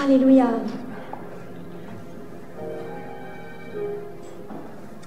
[0.00, 0.48] Halleluja.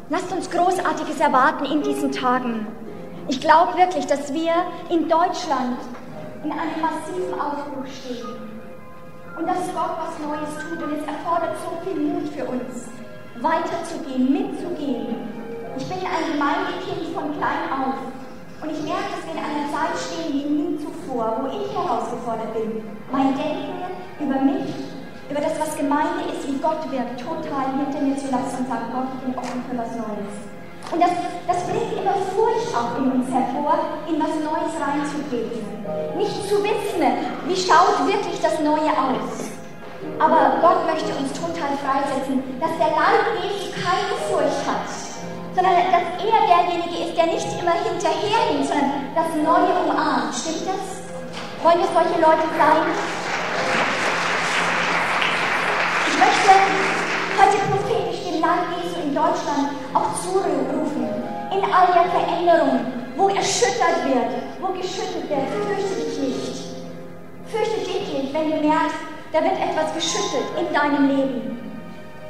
[0.10, 2.68] Lasst uns Großartiges erwarten in diesen Tagen.
[3.28, 4.54] Ich glaube wirklich, dass wir
[4.90, 5.80] in Deutschland
[6.44, 8.28] in einem massiven Aufbruch stehen.
[9.36, 10.82] Und dass Gott was Neues tut.
[10.82, 12.88] Und es erfordert so viel Mut für uns,
[13.42, 15.16] weiterzugehen, mitzugehen.
[15.76, 17.96] Ich bin ein Gemeindekind von klein auf.
[18.62, 20.46] Und ich merke, dass wir in einer Zeit stehen wie
[21.16, 23.80] zuvor, wo ich herausgefordert bin, mein Denken
[24.20, 24.68] über mich,
[25.30, 28.92] über das, was Gemeinde ist, wie Gott wirkt, total hinter mir zu lassen und sagen,
[28.92, 30.36] Gott, ich bin offen für was Neues.
[30.92, 31.16] Und das,
[31.48, 35.66] das bringt immer Furcht auch in uns hervor, in was Neues reinzugehen.
[36.16, 37.02] Nicht zu wissen,
[37.48, 39.50] wie schaut wirklich das Neue aus.
[40.20, 44.86] Aber Gott möchte uns total freisetzen, dass der Leib Jesu keine Furcht hat,
[45.56, 50.36] sondern dass er derjenige ist, der nicht immer hinterherhinkt, sondern das Neue umarmt.
[50.36, 51.05] Stimmt das?
[51.66, 52.86] Wollen wir solche Leute sein?
[56.06, 56.52] Ich möchte
[57.42, 61.10] heute prophetisch dem Land Jesu in Deutschland auch zurufen.
[61.52, 62.86] In all der Veränderung,
[63.18, 64.30] wo erschüttert wird,
[64.62, 66.66] wo geschüttelt wird, fürchte dich nicht.
[67.48, 69.02] Fürchte dich nicht, wenn du merkst,
[69.34, 71.82] da wird etwas geschüttelt in deinem Leben.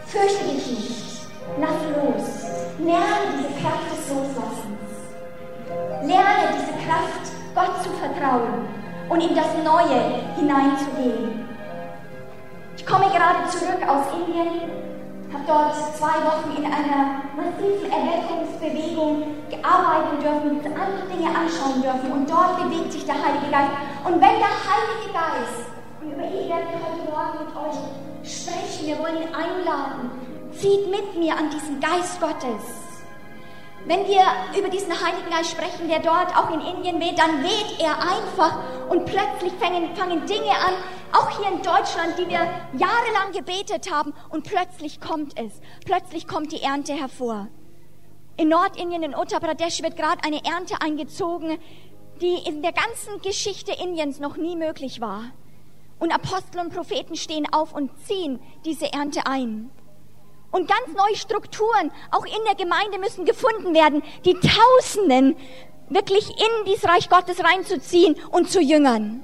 [0.05, 1.27] Fürchte dich nicht.
[1.59, 2.47] Lass los.
[2.79, 4.95] Lerne diese Kraft des Loslassens.
[6.03, 8.74] Lerne diese Kraft, Gott zu vertrauen
[9.09, 11.47] und in das Neue hineinzugehen.
[12.77, 14.69] Ich komme gerade zurück aus Indien,
[15.33, 22.29] habe dort zwei Wochen in einer massiven Erweckungsbewegung gearbeitet dürfen, andere Dinge anschauen dürfen und
[22.29, 23.71] dort bewegt sich der Heilige Geist.
[24.05, 25.65] Und wenn der Heilige Geist,
[26.01, 30.11] und über ihn werden wir heute Morgen mit euch sprechen, wir wollen ihn einladen,
[30.51, 32.84] zieht mit mir an diesen Geist Gottes.
[33.87, 34.23] Wenn wir
[34.57, 38.59] über diesen Heiligen Geist sprechen, der dort auch in Indien weht, dann weht er einfach
[38.89, 40.73] und plötzlich fangen, fangen Dinge an,
[41.11, 42.39] auch hier in Deutschland, die wir
[42.79, 45.61] jahrelang gebetet haben und plötzlich kommt es.
[45.85, 47.47] Plötzlich kommt die Ernte hervor.
[48.37, 51.59] In Nordindien, in Uttar Pradesh wird gerade eine Ernte eingezogen,
[52.21, 55.25] die in der ganzen Geschichte Indiens noch nie möglich war.
[55.99, 59.69] Und Apostel und Propheten stehen auf und ziehen diese Ernte ein.
[60.55, 65.35] Und ganz neue Strukturen, auch in der Gemeinde, müssen gefunden werden, die Tausenden
[65.89, 69.21] wirklich in dieses Reich Gottes reinzuziehen und zu jüngern.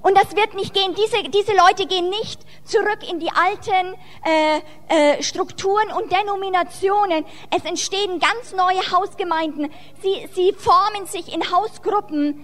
[0.00, 0.94] Und das wird nicht gehen.
[0.94, 7.26] Diese, diese Leute gehen nicht zurück in die alten äh, äh, Strukturen und Denominationen.
[7.54, 9.70] Es entstehen ganz neue Hausgemeinden.
[10.00, 12.42] Sie, sie formen sich in Hausgruppen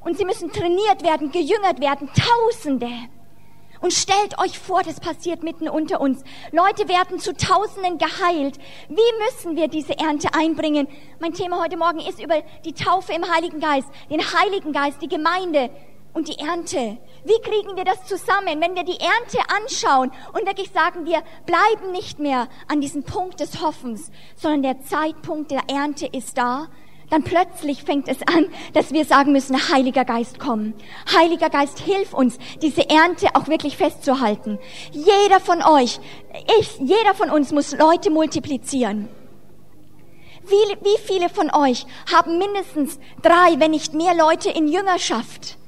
[0.00, 2.10] und sie müssen trainiert werden, gejüngert werden.
[2.14, 2.90] Tausende.
[3.80, 6.22] Und stellt euch vor, das passiert mitten unter uns.
[6.52, 8.58] Leute werden zu Tausenden geheilt.
[8.88, 10.86] Wie müssen wir diese Ernte einbringen?
[11.18, 15.08] Mein Thema heute Morgen ist über die Taufe im Heiligen Geist, den Heiligen Geist, die
[15.08, 15.70] Gemeinde
[16.12, 16.98] und die Ernte.
[17.24, 21.92] Wie kriegen wir das zusammen, wenn wir die Ernte anschauen und wirklich sagen, wir bleiben
[21.92, 26.68] nicht mehr an diesem Punkt des Hoffens, sondern der Zeitpunkt der Ernte ist da
[27.10, 30.74] dann plötzlich fängt es an, dass wir sagen müssen, Heiliger Geist, komm.
[31.12, 34.58] Heiliger Geist, hilf uns, diese Ernte auch wirklich festzuhalten.
[34.92, 36.00] Jeder von euch,
[36.60, 39.08] ich, jeder von uns muss Leute multiplizieren.
[40.46, 45.58] Wie, wie viele von euch haben mindestens drei, wenn nicht mehr Leute in Jüngerschaft?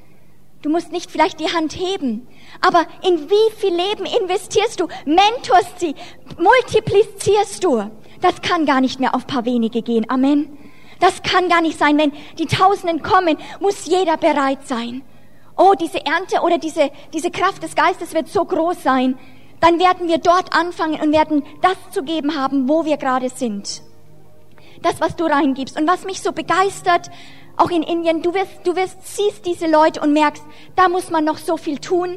[0.62, 2.26] Du musst nicht vielleicht die Hand heben,
[2.60, 5.94] aber in wie viel Leben investierst du, mentorst sie,
[6.38, 7.90] multiplizierst du?
[8.20, 10.08] Das kann gar nicht mehr auf paar wenige gehen.
[10.08, 10.56] Amen.
[11.02, 11.98] Das kann gar nicht sein.
[11.98, 15.02] Wenn die Tausenden kommen, muss jeder bereit sein.
[15.56, 19.18] Oh, diese Ernte oder diese, diese Kraft des Geistes wird so groß sein.
[19.58, 23.82] Dann werden wir dort anfangen und werden das zu geben haben, wo wir gerade sind.
[24.82, 25.76] Das, was du reingibst.
[25.76, 27.10] Und was mich so begeistert,
[27.56, 30.44] auch in Indien, du wirst, du wirst, siehst diese Leute und merkst,
[30.76, 32.16] da muss man noch so viel tun.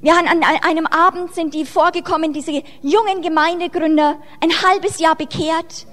[0.00, 5.86] Wir haben an einem Abend sind die vorgekommen, diese jungen Gemeindegründer, ein halbes Jahr bekehrt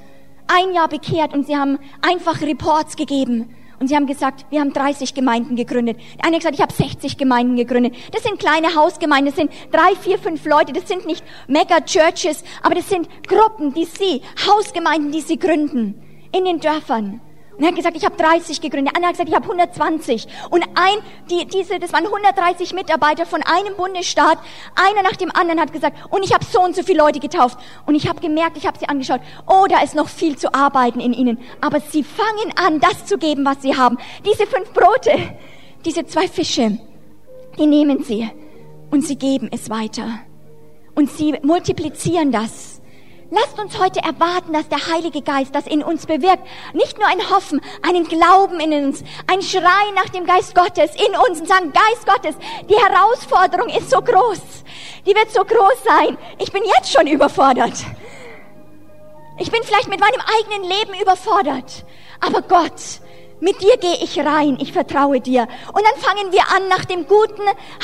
[0.47, 3.55] ein Jahr bekehrt und sie haben einfach Reports gegeben.
[3.79, 5.97] Und sie haben gesagt, wir haben 30 Gemeinden gegründet.
[6.17, 7.95] Der eine hat gesagt, ich habe 60 Gemeinden gegründet.
[8.11, 12.75] Das sind kleine Hausgemeinden, das sind drei, vier, fünf Leute, das sind nicht Mega-Churches, aber
[12.75, 15.99] das sind Gruppen, die sie, Hausgemeinden, die sie gründen
[16.31, 17.21] in den Dörfern.
[17.61, 18.95] Und er hat gesagt, ich habe 30 gegründet.
[18.95, 20.27] Andere hat gesagt, ich habe 120.
[20.49, 20.97] Und ein,
[21.29, 24.39] die, diese, das waren 130 Mitarbeiter von einem Bundesstaat.
[24.73, 27.59] Einer nach dem anderen hat gesagt, und ich habe so und so viele Leute getauft.
[27.85, 30.99] Und ich habe gemerkt, ich habe sie angeschaut, oh, da ist noch viel zu arbeiten
[30.99, 31.37] in ihnen.
[31.61, 33.99] Aber sie fangen an, das zu geben, was sie haben.
[34.25, 35.11] Diese fünf Brote,
[35.85, 36.79] diese zwei Fische,
[37.59, 38.27] die nehmen sie
[38.89, 40.19] und sie geben es weiter.
[40.95, 42.70] Und sie multiplizieren das.
[43.33, 46.45] Lasst uns heute erwarten, dass der Heilige Geist das in uns bewirkt.
[46.73, 51.15] Nicht nur ein Hoffen, einen Glauben in uns, ein Schrei nach dem Geist Gottes in
[51.15, 52.35] uns und sagen, Geist Gottes,
[52.69, 54.41] die Herausforderung ist so groß.
[55.05, 56.17] Die wird so groß sein.
[56.39, 57.85] Ich bin jetzt schon überfordert.
[59.39, 61.85] Ich bin vielleicht mit meinem eigenen Leben überfordert.
[62.19, 62.99] Aber Gott,
[63.41, 65.47] mit dir gehe ich rein, ich vertraue dir.
[65.73, 67.41] Und dann fangen wir an, nach dem guten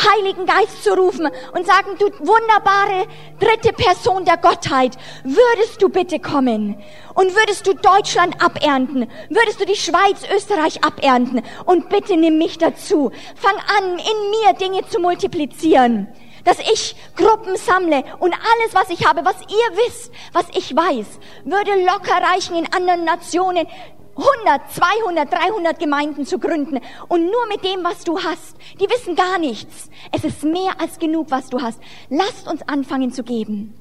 [0.08, 3.08] Heiligen Geist zu rufen und sagen, du wunderbare
[3.40, 6.78] dritte Person der Gottheit, würdest du bitte kommen?
[7.16, 9.10] Und würdest du Deutschland abernten?
[9.30, 11.42] Würdest du die Schweiz, Österreich abernten?
[11.66, 13.12] Und bitte nimm mich dazu.
[13.36, 16.08] Fang an, in mir Dinge zu multiplizieren
[16.44, 21.06] dass ich Gruppen sammle und alles, was ich habe, was ihr wisst, was ich weiß,
[21.44, 23.68] würde locker reichen in anderen Nationen,
[24.18, 28.58] 100, 200, 300 Gemeinden zu gründen und nur mit dem, was du hast.
[28.80, 29.90] Die wissen gar nichts.
[30.12, 31.80] Es ist mehr als genug, was du hast.
[32.10, 33.76] Lasst uns anfangen zu geben.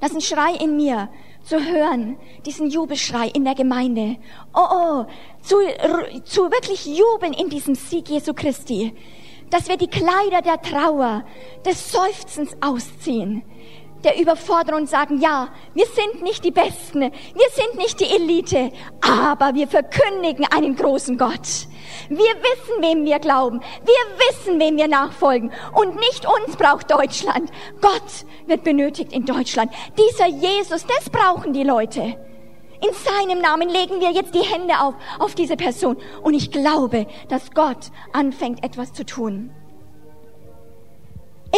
[0.00, 1.08] Das ist ein Schrei in mir,
[1.44, 4.16] zu hören, diesen Jubelschrei in der Gemeinde.
[4.52, 5.06] Oh, oh,
[5.42, 5.56] zu,
[6.24, 8.94] zu wirklich jubeln in diesem Sieg Jesu Christi.
[9.48, 11.24] Dass wir die Kleider der Trauer,
[11.64, 13.44] des Seufzens ausziehen
[14.06, 18.70] der Überforderung und sagen, ja, wir sind nicht die Besten, wir sind nicht die Elite,
[19.00, 21.68] aber wir verkündigen einen großen Gott.
[22.08, 23.60] Wir wissen, wem wir glauben.
[23.84, 25.52] Wir wissen, wem wir nachfolgen.
[25.74, 27.50] Und nicht uns braucht Deutschland.
[27.80, 29.72] Gott wird benötigt in Deutschland.
[29.98, 32.00] Dieser Jesus, das brauchen die Leute.
[32.00, 35.96] In seinem Namen legen wir jetzt die Hände auf, auf diese Person.
[36.22, 39.50] Und ich glaube, dass Gott anfängt, etwas zu tun.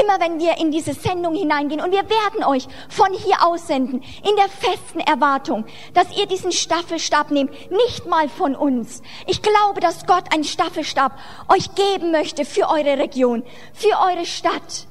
[0.00, 4.02] Immer wenn wir in diese Sendung hineingehen und wir werden euch von hier aus senden,
[4.02, 5.64] in der festen Erwartung,
[5.94, 9.02] dass ihr diesen Staffelstab nehmt, nicht mal von uns.
[9.26, 11.18] Ich glaube, dass Gott einen Staffelstab
[11.48, 14.86] euch geben möchte für eure Region, für eure Stadt,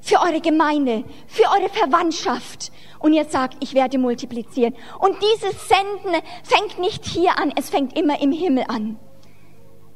[0.00, 2.72] für eure Gemeinde, für eure Verwandtschaft.
[2.98, 4.74] Und ihr sagt, ich werde multiplizieren.
[4.98, 8.98] Und dieses Senden fängt nicht hier an, es fängt immer im Himmel an.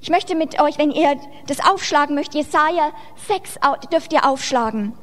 [0.01, 1.17] Ich möchte mit euch, wenn ihr
[1.47, 2.93] das aufschlagen möchtet, Jesaja
[3.29, 3.59] 6
[3.93, 4.95] dürft ihr aufschlagen.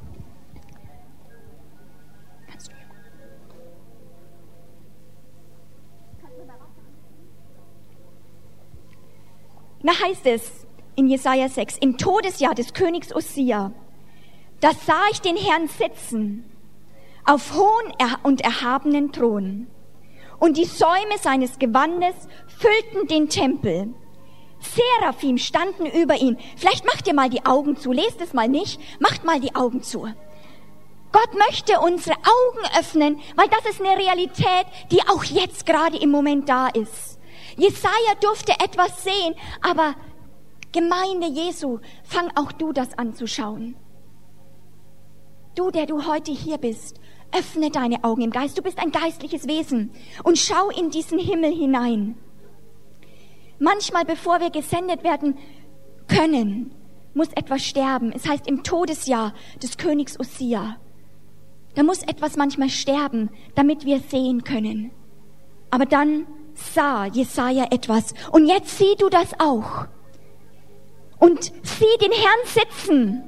[9.84, 13.72] Da heißt es in Jesaja 6, im Todesjahr des Königs Ossia,
[14.60, 16.44] da sah ich den Herrn sitzen
[17.24, 19.68] auf hohen und erhabenen Thron.
[20.40, 22.16] Und die Säume seines Gewandes
[22.48, 23.94] füllten den Tempel.
[24.60, 26.38] Seraphim standen über ihm.
[26.56, 27.92] Vielleicht macht ihr mal die Augen zu.
[27.92, 28.80] Lest es mal nicht.
[29.00, 30.08] Macht mal die Augen zu.
[31.12, 36.12] Gott möchte unsere Augen öffnen, weil das ist eine Realität, die auch jetzt gerade im
[36.12, 37.20] Moment da ist.
[37.56, 39.96] Jesaja durfte etwas sehen, aber
[40.74, 43.76] Gemeinde Jesu, fang auch du das an zu schauen.
[45.56, 47.00] Du, der du heute hier bist,
[47.32, 48.58] öffne deine Augen im Geist.
[48.58, 49.92] Du bist ein geistliches Wesen
[50.24, 52.16] und schau in diesen Himmel hinein.
[53.60, 55.38] Manchmal, bevor wir gesendet werden
[56.08, 56.74] können,
[57.14, 58.12] muss etwas sterben.
[58.14, 60.78] Es heißt im Todesjahr des Königs Ossia.
[61.76, 64.92] Da muss etwas manchmal sterben, damit wir sehen können.
[65.72, 68.14] Aber dann sah Jesaja etwas.
[68.32, 69.86] Und jetzt sieh du das auch.
[71.20, 73.24] Und sieh den Herrn sitzen.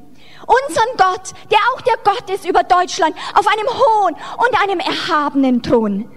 [0.48, 5.62] Unseren Gott, der auch der Gott ist über Deutschland, auf einem hohen und einem erhabenen
[5.62, 6.10] Thron.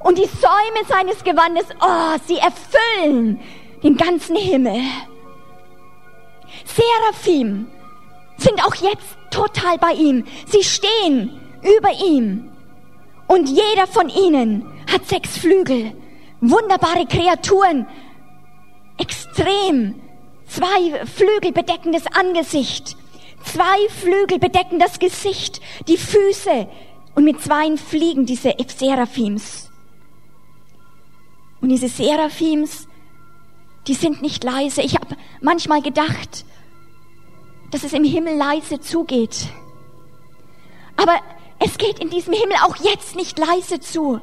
[0.00, 3.40] Und die Säume seines Gewandes, oh, sie erfüllen
[3.82, 4.80] den ganzen Himmel.
[6.64, 7.66] Seraphim
[8.36, 10.24] sind auch jetzt total bei ihm.
[10.46, 12.50] Sie stehen über ihm.
[13.26, 15.92] Und jeder von ihnen hat sechs Flügel.
[16.40, 17.86] Wunderbare Kreaturen.
[18.96, 20.00] Extrem.
[20.46, 22.96] Zwei Flügel bedecken das Angesicht.
[23.44, 26.68] Zwei Flügel bedecken das Gesicht, die Füße.
[27.14, 29.67] Und mit zwei fliegen diese Seraphims.
[31.60, 32.86] Und diese Seraphims,
[33.86, 34.82] die sind nicht leise.
[34.82, 36.44] Ich habe manchmal gedacht,
[37.70, 39.48] dass es im Himmel leise zugeht.
[40.96, 41.18] Aber
[41.58, 44.20] es geht in diesem Himmel auch jetzt nicht leise zu.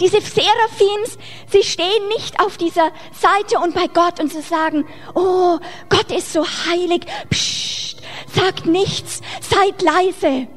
[0.00, 1.18] Diese Seraphims,
[1.50, 6.32] sie stehen nicht auf dieser Seite und bei Gott und sie sagen, oh, Gott ist
[6.32, 8.00] so heilig, Psst,
[8.32, 10.48] sagt nichts, seid leise.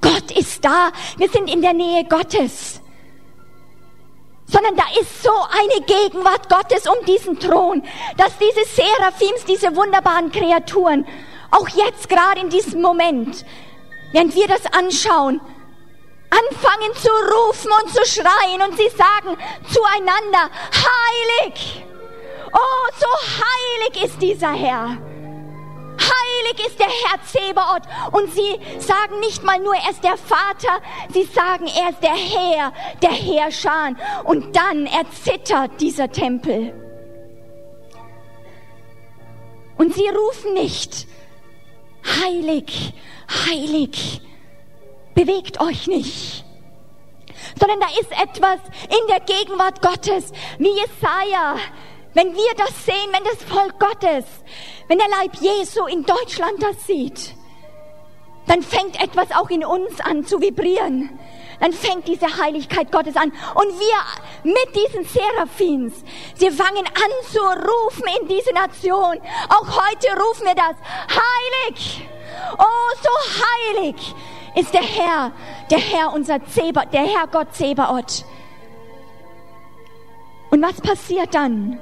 [0.00, 2.80] Gott ist da, wir sind in der Nähe Gottes
[4.46, 7.82] sondern da ist so eine Gegenwart Gottes um diesen Thron,
[8.16, 11.06] dass diese Seraphims, diese wunderbaren Kreaturen,
[11.50, 13.44] auch jetzt gerade in diesem Moment,
[14.12, 15.40] während wir das anschauen,
[16.30, 19.36] anfangen zu rufen und zu schreien und sie sagen
[19.72, 21.84] zueinander, heilig!
[22.52, 23.06] Oh, so
[23.44, 24.98] heilig ist dieser Herr!
[25.98, 27.82] Heilig ist der Herr Zebaoth.
[28.12, 30.80] Und sie sagen nicht mal nur, er ist der Vater,
[31.12, 32.72] sie sagen, er ist der Herr,
[33.02, 33.94] der Herrscher.
[34.24, 36.72] Und dann erzittert dieser Tempel.
[39.76, 41.06] Und sie rufen nicht,
[42.22, 42.94] heilig,
[43.48, 44.20] heilig,
[45.14, 46.44] bewegt euch nicht
[47.58, 51.56] sondern da ist etwas in der Gegenwart Gottes, wie Jesaja.
[52.14, 54.24] Wenn wir das sehen, wenn das Volk Gottes,
[54.86, 57.34] wenn der Leib Jesu in Deutschland das sieht,
[58.46, 61.18] dann fängt etwas auch in uns an zu vibrieren.
[61.60, 63.32] Dann fängt diese Heiligkeit Gottes an.
[63.54, 66.04] Und wir mit diesen Seraphins,
[66.34, 69.20] sie fangen an zu rufen in diese Nation.
[69.48, 70.76] Auch heute rufen wir das.
[71.08, 72.08] Heilig!
[72.58, 74.14] Oh, so heilig
[74.56, 75.32] ist der Herr,
[75.70, 78.24] der Herr unser Zeba, der Herr Gott Zebaoth.
[80.50, 81.80] Und was passiert dann?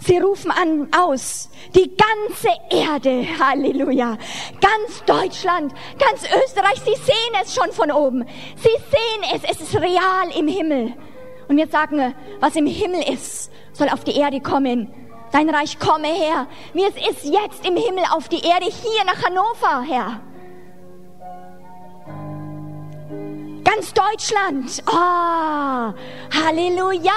[0.00, 4.16] Sie rufen an aus, die ganze Erde, Halleluja,
[4.60, 8.24] ganz Deutschland, ganz Österreich, sie sehen es schon von oben.
[8.56, 10.94] Sie sehen es, es ist real im Himmel.
[11.48, 14.92] Und wir sagen, was im Himmel ist, soll auf die Erde kommen.
[15.32, 19.22] Dein Reich komme her, wie es ist jetzt im Himmel auf die Erde, hier nach
[19.24, 20.20] Hannover, Herr.
[23.70, 25.92] Ganz Deutschland, oh,
[26.42, 27.12] Halleluja,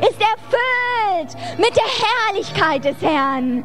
[0.00, 3.64] ist erfüllt mit der Herrlichkeit des Herrn.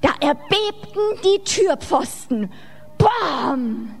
[0.00, 2.50] Da erbebten die Türpfosten.
[2.96, 3.94] Bam!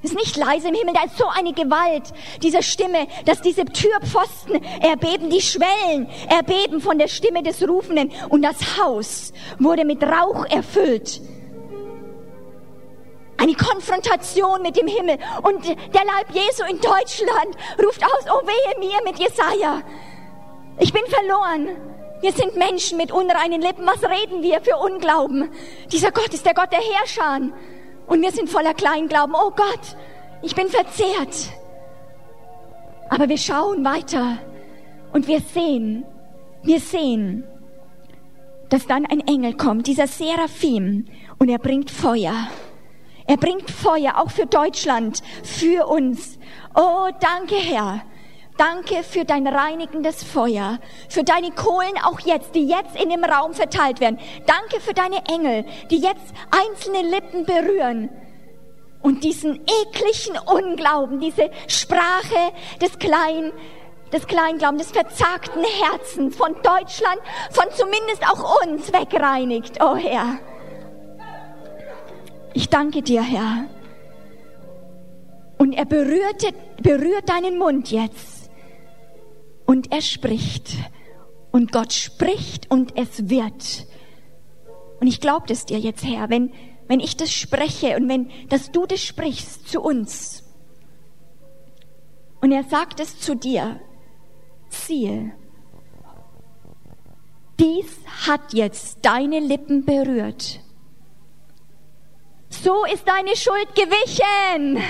[0.00, 4.62] Ist nicht leise im Himmel, da ist so eine Gewalt dieser Stimme, dass diese Türpfosten
[4.80, 10.46] erbeben, die Schwellen erbeben von der Stimme des Rufenden und das Haus wurde mit Rauch
[10.46, 11.20] erfüllt.
[13.38, 15.18] Eine Konfrontation mit dem Himmel.
[15.42, 19.82] Und der Leib Jesu in Deutschland ruft aus, oh wehe mir mit Jesaja.
[20.78, 21.76] Ich bin verloren.
[22.20, 23.86] Wir sind Menschen mit unreinen Lippen.
[23.86, 25.50] Was reden wir für Unglauben?
[25.92, 27.50] Dieser Gott ist der Gott der Herrscher.
[28.06, 29.34] Und wir sind voller Kleinglauben.
[29.34, 29.96] Oh Gott,
[30.42, 31.50] ich bin verzehrt.
[33.10, 34.38] Aber wir schauen weiter
[35.12, 36.04] und wir sehen,
[36.62, 37.44] wir sehen,
[38.68, 41.06] dass dann ein Engel kommt, dieser Seraphim,
[41.38, 42.48] und er bringt Feuer.
[43.26, 46.38] Er bringt Feuer, auch für Deutschland, für uns.
[46.74, 48.02] Oh, danke, Herr.
[48.56, 50.78] Danke für dein reinigendes Feuer,
[51.10, 54.18] für deine Kohlen auch jetzt, die jetzt in dem Raum verteilt werden.
[54.46, 58.08] Danke für deine Engel, die jetzt einzelne Lippen berühren
[59.02, 63.52] und diesen ekligen Unglauben, diese Sprache des kleinen
[64.12, 67.18] des Kleinglauben, des verzagten Herzens von Deutschland,
[67.50, 70.38] von zumindest auch uns wegreinigt, oh Herr.
[72.56, 73.68] Ich danke dir, Herr.
[75.58, 78.50] Und er berührte, berührt deinen Mund jetzt.
[79.66, 80.72] Und er spricht.
[81.50, 83.86] Und Gott spricht und es wird.
[85.00, 86.50] Und ich glaube das dir jetzt, Herr, wenn,
[86.88, 90.42] wenn ich das spreche und wenn, dass du das sprichst zu uns.
[92.40, 93.80] Und er sagt es zu dir.
[94.70, 95.34] Siehe,
[97.60, 100.60] dies hat jetzt deine Lippen berührt
[102.48, 104.82] so ist deine Schuld gewichen.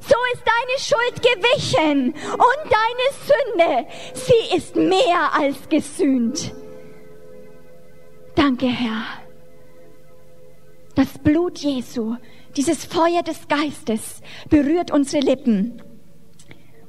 [0.00, 6.52] So ist deine Schuld gewichen und deine Sünde, sie ist mehr als gesühnt.
[8.34, 9.04] Danke, Herr.
[10.96, 12.16] Das Blut Jesu,
[12.56, 14.20] dieses Feuer des Geistes
[14.50, 15.80] berührt unsere Lippen.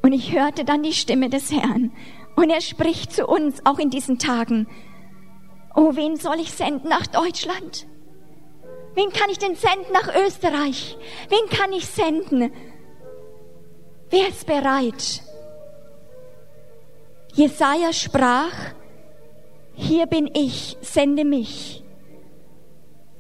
[0.01, 1.91] Und ich hörte dann die Stimme des Herrn.
[2.35, 4.67] Und er spricht zu uns auch in diesen Tagen.
[5.75, 7.87] Oh, wen soll ich senden nach Deutschland?
[8.95, 10.97] Wen kann ich denn senden nach Österreich?
[11.29, 12.51] Wen kann ich senden?
[14.09, 15.23] Wer ist bereit?
[17.33, 18.53] Jesaja sprach,
[19.73, 21.83] hier bin ich, sende mich.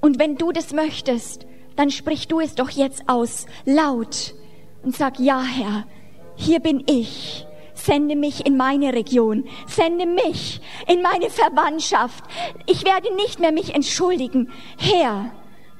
[0.01, 4.35] Und wenn du das möchtest, dann sprich du es doch jetzt aus, laut,
[4.83, 5.87] und sag, ja Herr,
[6.35, 12.23] hier bin ich, sende mich in meine Region, sende mich in meine Verwandtschaft.
[12.67, 14.51] Ich werde nicht mehr mich entschuldigen.
[14.77, 15.31] Herr,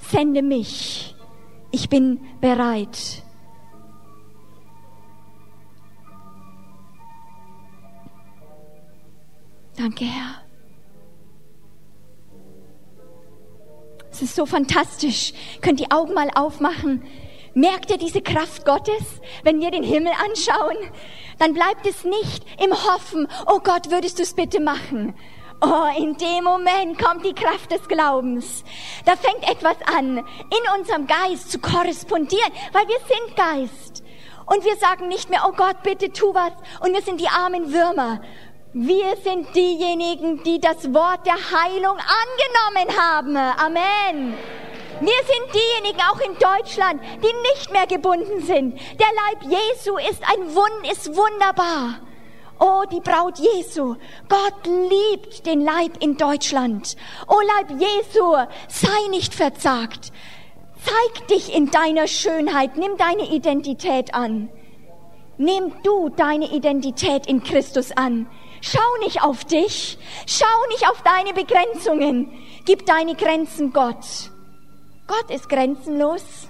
[0.03, 1.15] sende mich.
[1.71, 3.23] Ich bin bereit.
[9.75, 10.43] Danke, Herr.
[14.11, 15.33] Es ist so fantastisch.
[15.61, 17.03] Könnt die Augen mal aufmachen.
[17.55, 20.77] Merkt ihr diese Kraft Gottes, wenn wir den Himmel anschauen?
[21.39, 25.15] Dann bleibt es nicht im Hoffen, oh Gott, würdest du es bitte machen,
[25.61, 28.63] Oh, in dem Moment kommt die Kraft des Glaubens.
[29.05, 34.03] Da fängt etwas an, in unserem Geist zu korrespondieren, weil wir sind Geist.
[34.45, 36.51] Und wir sagen nicht mehr, oh Gott, bitte tu was.
[36.81, 38.21] Und wir sind die armen Würmer.
[38.73, 43.37] Wir sind diejenigen, die das Wort der Heilung angenommen haben.
[43.37, 44.37] Amen.
[44.99, 48.79] Wir sind diejenigen auch in Deutschland, die nicht mehr gebunden sind.
[48.99, 51.99] Der Leib Jesu ist ein Wund, ist wunderbar.
[52.65, 53.97] Oh, die Braut Jesu.
[54.29, 56.95] Gott liebt den Leib in Deutschland.
[57.27, 58.37] Oh, Leib Jesu,
[58.69, 60.13] sei nicht verzagt.
[60.77, 62.77] Zeig dich in deiner Schönheit.
[62.77, 64.47] Nimm deine Identität an.
[65.37, 68.27] Nimm du deine Identität in Christus an.
[68.61, 69.97] Schau nicht auf dich.
[70.25, 72.31] Schau nicht auf deine Begrenzungen.
[72.63, 74.31] Gib deine Grenzen Gott.
[75.05, 76.47] Gott ist grenzenlos.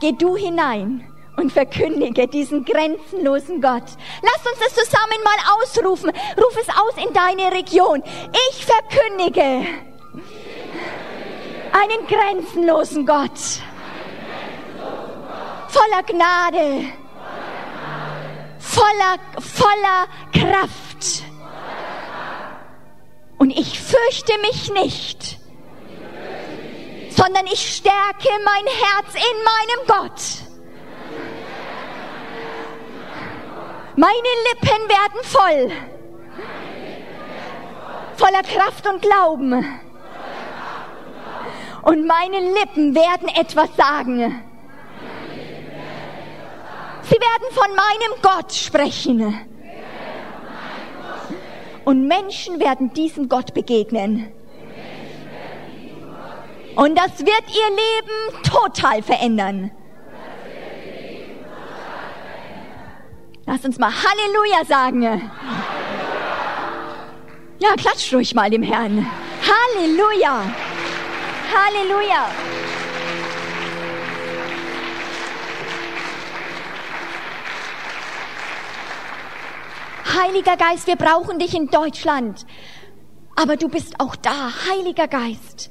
[0.00, 3.84] Geh du hinein und verkündige diesen grenzenlosen Gott.
[4.22, 6.10] Lass uns das zusammen mal ausrufen.
[6.36, 8.02] Ruf es aus in deine Region.
[8.50, 9.66] Ich verkündige
[11.72, 13.38] einen grenzenlosen Gott.
[15.68, 16.84] Voller Gnade.
[18.58, 21.24] Voller, voller Kraft.
[23.38, 25.38] Und ich fürchte mich nicht
[27.16, 30.43] sondern ich stärke mein Herz in meinem Gott.
[33.96, 34.12] Meine
[34.50, 35.70] Lippen werden voll.
[38.16, 39.80] Voller Kraft und Glauben.
[41.82, 44.42] Und meine Lippen werden etwas sagen.
[47.02, 49.38] Sie werden von meinem Gott sprechen.
[51.84, 54.32] Und Menschen werden diesem Gott begegnen.
[56.74, 59.70] Und das wird ihr Leben total verändern.
[63.46, 65.02] Lass uns mal Halleluja sagen.
[67.58, 69.06] Ja, klatscht ruhig mal dem Herrn.
[69.42, 70.42] Halleluja.
[71.54, 72.28] Halleluja.
[80.16, 82.46] Heiliger Geist, wir brauchen dich in Deutschland.
[83.36, 85.70] Aber du bist auch da, Heiliger Geist.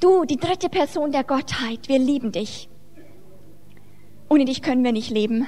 [0.00, 2.68] Du, die dritte Person der Gottheit, wir lieben dich.
[4.28, 5.46] Ohne dich können wir nicht leben.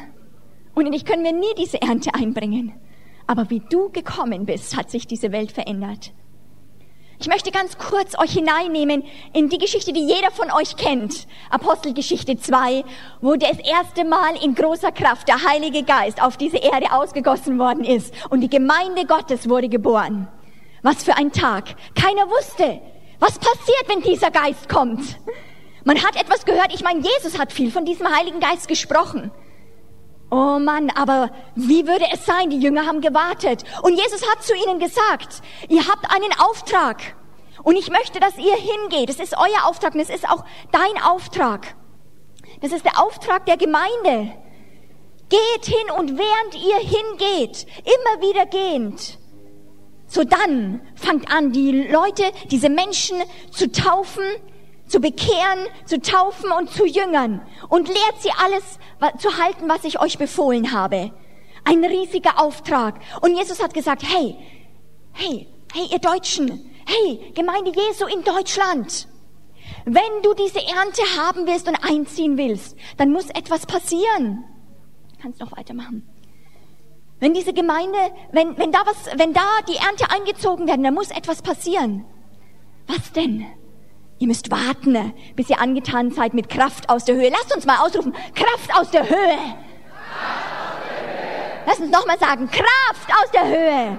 [0.74, 2.72] Ohne dich können wir nie diese Ernte einbringen.
[3.26, 6.12] Aber wie du gekommen bist, hat sich diese Welt verändert.
[7.22, 11.26] Ich möchte ganz kurz euch hineinnehmen in die Geschichte, die jeder von euch kennt.
[11.50, 12.82] Apostelgeschichte 2,
[13.20, 17.84] wo das erste Mal in großer Kraft der Heilige Geist auf diese Erde ausgegossen worden
[17.84, 20.28] ist und die Gemeinde Gottes wurde geboren.
[20.82, 21.76] Was für ein Tag.
[21.94, 22.80] Keiner wusste,
[23.18, 25.18] was passiert, wenn dieser Geist kommt?
[25.84, 26.72] Man hat etwas gehört.
[26.74, 29.30] Ich meine, Jesus hat viel von diesem Heiligen Geist gesprochen.
[30.30, 32.50] Oh Mann, aber wie würde es sein?
[32.50, 33.64] Die Jünger haben gewartet.
[33.82, 37.16] Und Jesus hat zu ihnen gesagt, ihr habt einen Auftrag.
[37.64, 39.10] Und ich möchte, dass ihr hingeht.
[39.10, 41.74] Es ist euer Auftrag und es ist auch dein Auftrag.
[42.60, 44.32] Das ist der Auftrag der Gemeinde.
[45.28, 49.18] Geht hin und während ihr hingeht, immer wieder gehend,
[50.06, 53.16] so dann fangt an, die Leute, diese Menschen
[53.52, 54.24] zu taufen,
[54.90, 58.78] zu bekehren, zu taufen und zu jüngern und lehrt sie alles
[59.18, 61.12] zu halten, was ich euch befohlen habe.
[61.64, 63.00] Ein riesiger Auftrag.
[63.20, 64.36] Und Jesus hat gesagt, hey,
[65.12, 69.06] hey, hey, ihr Deutschen, hey, Gemeinde Jesu in Deutschland.
[69.84, 74.44] Wenn du diese Ernte haben willst und einziehen willst, dann muss etwas passieren.
[75.22, 76.08] Kannst noch weitermachen.
[77.20, 77.98] Wenn diese Gemeinde,
[78.32, 82.06] wenn, wenn da was, wenn da die Ernte eingezogen werden, dann muss etwas passieren.
[82.88, 83.46] Was denn?
[84.20, 87.30] Ihr müsst warten, bis ihr angetan seid mit Kraft aus der Höhe.
[87.30, 89.38] Lasst uns mal ausrufen, Kraft aus der Höhe.
[91.66, 93.98] Lasst uns nochmal sagen, Kraft aus der Höhe.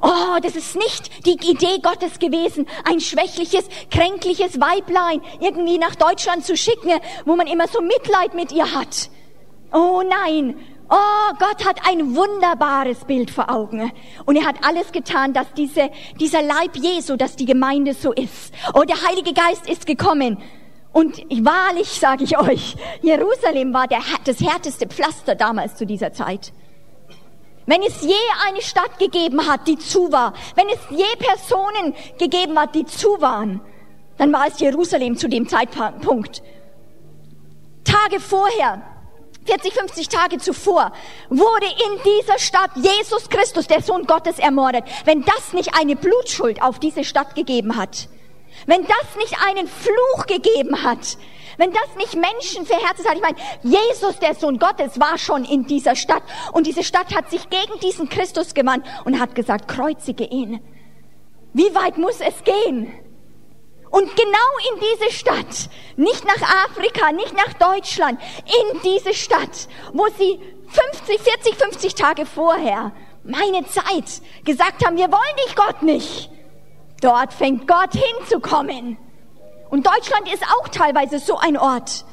[0.00, 6.44] Oh, das ist nicht die Idee Gottes gewesen, ein schwächliches, kränkliches Weiblein irgendwie nach Deutschland
[6.44, 6.92] zu schicken,
[7.24, 9.10] wo man immer so Mitleid mit ihr hat.
[9.72, 10.56] Oh nein,
[10.90, 13.90] Oh, Gott hat ein wunderbares Bild vor Augen.
[14.26, 18.52] Und er hat alles getan, dass diese, dieser Leib Jesu, dass die Gemeinde so ist.
[18.74, 20.38] Oh, der Heilige Geist ist gekommen.
[20.92, 26.52] Und wahrlich sage ich euch, Jerusalem war der, das härteste Pflaster damals zu dieser Zeit.
[27.66, 28.14] Wenn es je
[28.46, 33.08] eine Stadt gegeben hat, die zu war, wenn es je Personen gegeben hat, die zu
[33.20, 33.60] waren,
[34.18, 36.42] dann war es Jerusalem zu dem Zeitpunkt.
[37.84, 38.82] Tage vorher
[39.44, 40.92] 40, 50 Tage zuvor
[41.28, 44.84] wurde in dieser Stadt Jesus Christus, der Sohn Gottes, ermordet.
[45.04, 48.08] Wenn das nicht eine Blutschuld auf diese Stadt gegeben hat,
[48.66, 51.18] wenn das nicht einen Fluch gegeben hat,
[51.58, 55.66] wenn das nicht Menschen verherzet hat, ich meine, Jesus, der Sohn Gottes, war schon in
[55.66, 60.24] dieser Stadt und diese Stadt hat sich gegen diesen Christus gewandt und hat gesagt, kreuzige
[60.24, 60.60] ihn.
[61.52, 62.92] Wie weit muss es gehen?
[63.94, 70.08] Und genau in diese Stadt, nicht nach Afrika, nicht nach Deutschland, in diese Stadt, wo
[70.18, 72.90] sie 50, 40, 50 Tage vorher,
[73.22, 76.28] meine Zeit, gesagt haben, wir wollen dich Gott nicht.
[77.02, 78.98] Dort fängt Gott hinzukommen.
[79.70, 82.04] Und Deutschland ist auch teilweise so ein Ort,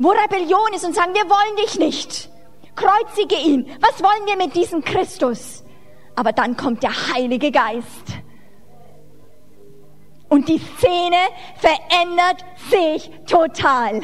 [0.00, 2.28] wo Rebellion ist und sagen, wir wollen dich nicht.
[2.74, 3.70] Kreuzige ihn.
[3.80, 5.62] Was wollen wir mit diesem Christus?
[6.16, 8.18] Aber dann kommt der Heilige Geist.
[10.28, 11.16] Und die Szene
[11.56, 14.00] verändert sich total.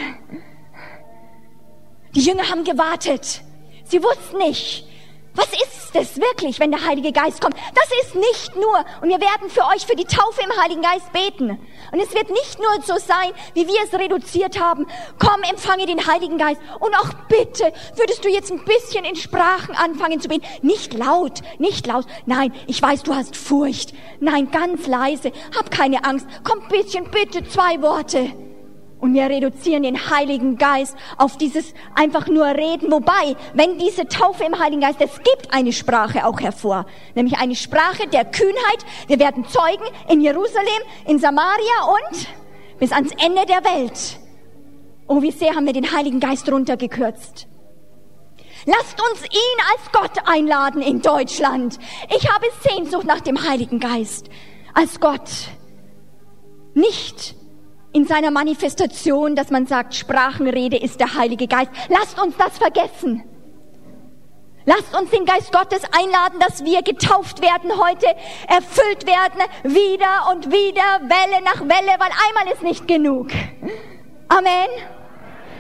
[2.15, 3.43] Die Jünger haben gewartet.
[3.85, 4.87] Sie wussten nicht,
[5.35, 7.57] was ist es wirklich, wenn der Heilige Geist kommt?
[7.75, 11.13] Das ist nicht nur, und wir werden für euch für die Taufe im Heiligen Geist
[11.13, 11.59] beten.
[11.93, 14.87] Und es wird nicht nur so sein, wie wir es reduziert haben.
[15.19, 16.61] Komm, empfange den Heiligen Geist.
[16.79, 20.47] Und auch bitte, würdest du jetzt ein bisschen in Sprachen anfangen zu beten.
[20.63, 22.07] Nicht laut, nicht laut.
[22.27, 23.93] Nein, ich weiß, du hast Furcht.
[24.21, 25.33] Nein, ganz leise.
[25.57, 26.27] Hab keine Angst.
[26.45, 28.33] Komm, bisschen, bitte, zwei Worte.
[29.05, 32.91] Und wir reduzieren den Heiligen Geist auf dieses einfach nur Reden.
[32.91, 36.87] Wobei, wenn diese Taufe im Heiligen Geist, es gibt eine Sprache auch hervor.
[37.15, 38.79] Nämlich eine Sprache der Kühnheit.
[39.07, 42.29] Wir werden Zeugen in Jerusalem, in Samaria und
[42.79, 44.19] bis ans Ende der Welt.
[45.07, 47.47] Oh, wie sehr haben wir den Heiligen Geist runtergekürzt.
[48.65, 51.79] Lasst uns ihn als Gott einladen in Deutschland.
[52.09, 54.31] Ich habe Sehnsucht nach dem Heiligen Geist
[54.73, 55.29] als Gott.
[56.73, 57.37] Nicht
[57.95, 61.71] in seiner Manifestation, dass man sagt, Sprachenrede ist der Heilige Geist.
[61.89, 63.23] Lasst uns das vergessen.
[64.67, 68.07] Lasst uns den Geist Gottes einladen, dass wir getauft werden heute,
[68.49, 73.29] erfüllt werden, wieder und wieder, Welle nach Welle, weil einmal ist nicht genug.
[74.29, 74.69] Amen.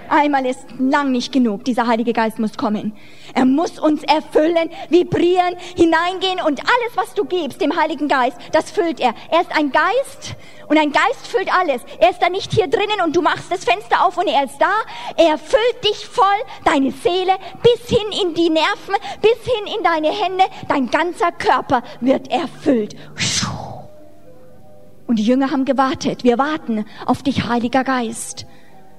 [0.09, 1.65] Einmal ist lang nicht genug.
[1.65, 2.95] Dieser Heilige Geist muss kommen.
[3.35, 8.71] Er muss uns erfüllen, vibrieren, hineingehen und alles, was du gibst dem Heiligen Geist, das
[8.71, 9.15] füllt er.
[9.31, 10.37] Er ist ein Geist
[10.69, 11.83] und ein Geist füllt alles.
[11.99, 14.59] Er ist da nicht hier drinnen und du machst das Fenster auf und er ist
[14.59, 14.73] da.
[15.17, 16.25] Er füllt dich voll,
[16.65, 20.45] deine Seele, bis hin in die Nerven, bis hin in deine Hände.
[20.69, 22.95] Dein ganzer Körper wird erfüllt.
[25.07, 26.25] Und die Jünger haben gewartet.
[26.25, 28.47] Wir warten auf dich, Heiliger Geist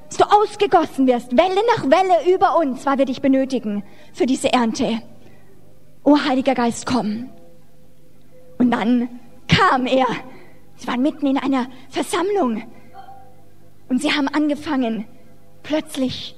[0.07, 4.53] dass du ausgegossen wirst, Welle nach Welle über uns, weil wir dich benötigen für diese
[4.53, 5.01] Ernte.
[6.03, 7.29] O Heiliger Geist, komm.
[8.57, 9.09] Und dann
[9.47, 10.07] kam er.
[10.75, 12.63] Sie waren mitten in einer Versammlung.
[13.89, 15.05] Und sie haben angefangen.
[15.63, 16.35] Plötzlich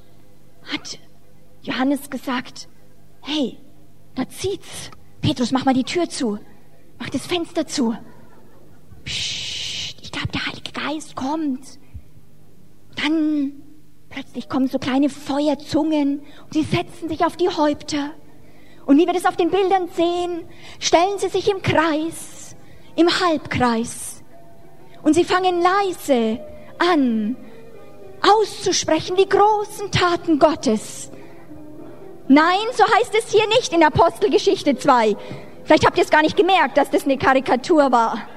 [0.72, 1.00] hat
[1.62, 2.68] Johannes gesagt,
[3.22, 3.58] hey,
[4.16, 4.92] da zieht's.
[5.22, 6.40] Petrus, mach mal die Tür zu.
[7.00, 7.96] Mach das Fenster zu.
[9.04, 11.80] Psst, ich glaube, der Heilige Geist kommt.
[13.02, 13.54] Dann
[14.10, 18.12] plötzlich kommen so kleine Feuerzungen und sie setzen sich auf die Häupter.
[18.86, 20.48] Und wie wir das auf den Bildern sehen,
[20.80, 22.56] stellen sie sich im Kreis,
[22.96, 24.24] im Halbkreis.
[25.04, 26.40] Und sie fangen leise
[26.80, 27.36] an,
[28.22, 31.12] auszusprechen die großen Taten Gottes.
[32.30, 35.16] Nein, so heißt es hier nicht in Apostelgeschichte 2.
[35.64, 38.28] Vielleicht habt ihr es gar nicht gemerkt, dass das eine Karikatur war.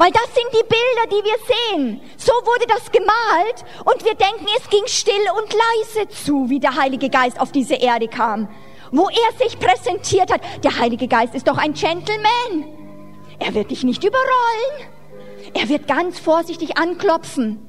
[0.00, 2.00] Weil das sind die Bilder, die wir sehen.
[2.16, 6.74] So wurde das gemalt und wir denken, es ging still und leise zu, wie der
[6.74, 8.48] Heilige Geist auf diese Erde kam.
[8.92, 10.40] Wo er sich präsentiert hat.
[10.64, 12.64] Der Heilige Geist ist doch ein Gentleman.
[13.40, 14.88] Er wird dich nicht überrollen.
[15.52, 17.60] Er wird ganz vorsichtig anklopfen.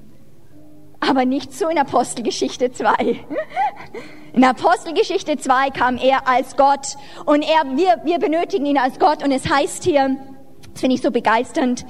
[1.01, 3.25] Aber nicht so in Apostelgeschichte 2.
[4.31, 9.21] In Apostelgeschichte 2 kam er als Gott und er, wir, wir benötigen ihn als Gott
[9.21, 10.15] und es heißt hier,
[10.71, 11.85] das finde ich so begeisternd,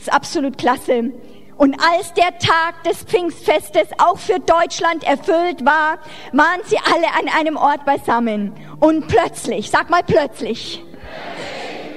[0.00, 1.12] ist absolut klasse.
[1.56, 5.98] Und als der Tag des Pfingstfestes auch für Deutschland erfüllt war,
[6.32, 8.54] waren sie alle an einem Ort beisammen.
[8.80, 10.82] Und plötzlich, sag mal plötzlich.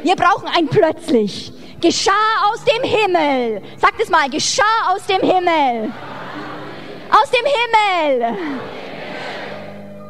[0.03, 1.53] Wir brauchen ein plötzlich.
[1.79, 2.11] Geschah
[2.51, 3.61] aus dem Himmel.
[3.77, 5.93] Sag es mal, geschah aus dem Himmel.
[7.09, 8.37] Aus dem Himmel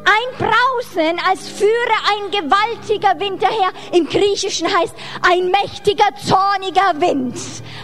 [0.05, 1.69] ein Brausen, als führe
[2.11, 3.69] ein gewaltiger Wind daher.
[3.91, 7.35] Im Griechischen heißt ein mächtiger, zorniger Wind.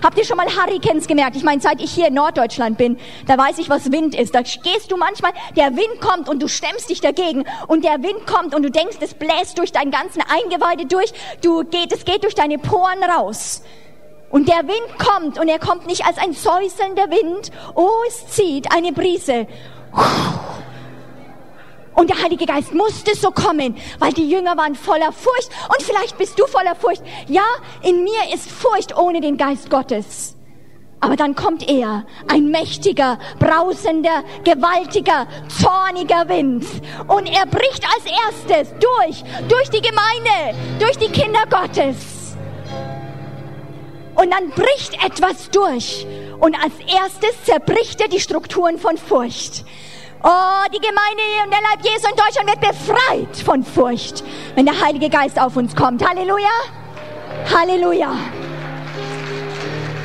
[0.04, 1.36] Habt ihr schon mal Hurricanes gemerkt?
[1.36, 4.36] Ich meine, seit ich hier in Norddeutschland bin, da weiß ich, was Wind ist.
[4.36, 8.26] Da gehst du manchmal, der Wind kommt und du stemmst dich dagegen und der Wind
[8.28, 11.12] kommt und du denkst, es bläst durch deinen ganzen Eingeweide durch.
[11.42, 13.64] Du geht, es geht durch deine Poren raus.
[14.30, 17.52] Und der Wind kommt und er kommt nicht als ein säuselnder Wind.
[17.74, 19.48] Oh, es zieht eine Brise.
[21.96, 25.50] Und der Heilige Geist musste so kommen, weil die Jünger waren voller Furcht.
[25.68, 27.04] Und vielleicht bist du voller Furcht.
[27.28, 27.46] Ja,
[27.82, 30.36] in mir ist Furcht ohne den Geist Gottes.
[31.02, 36.66] Aber dann kommt er, ein mächtiger, brausender, gewaltiger, zorniger Wind.
[37.08, 42.36] Und er bricht als erstes durch, durch die Gemeinde, durch die Kinder Gottes.
[44.16, 46.06] Und dann bricht etwas durch.
[46.42, 49.64] Und als erstes zerbricht er die Strukturen von Furcht.
[50.22, 54.22] Oh, die Gemeinde und der Leib Jesu in Deutschland wird befreit von Furcht,
[54.56, 56.06] wenn der Heilige Geist auf uns kommt.
[56.06, 56.50] Halleluja!
[57.54, 58.12] Halleluja!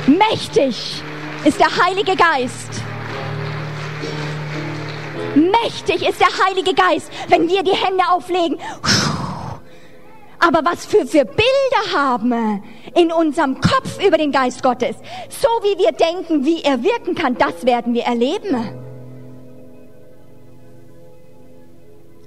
[0.07, 1.03] Mächtig
[1.43, 2.81] ist der Heilige Geist.
[5.35, 8.57] Mächtig ist der Heilige Geist, wenn wir die Hände auflegen.
[10.39, 12.63] Aber was für, für Bilder haben
[12.95, 14.95] in unserem Kopf über den Geist Gottes,
[15.27, 18.84] so wie wir denken, wie er wirken kann, das werden wir erleben.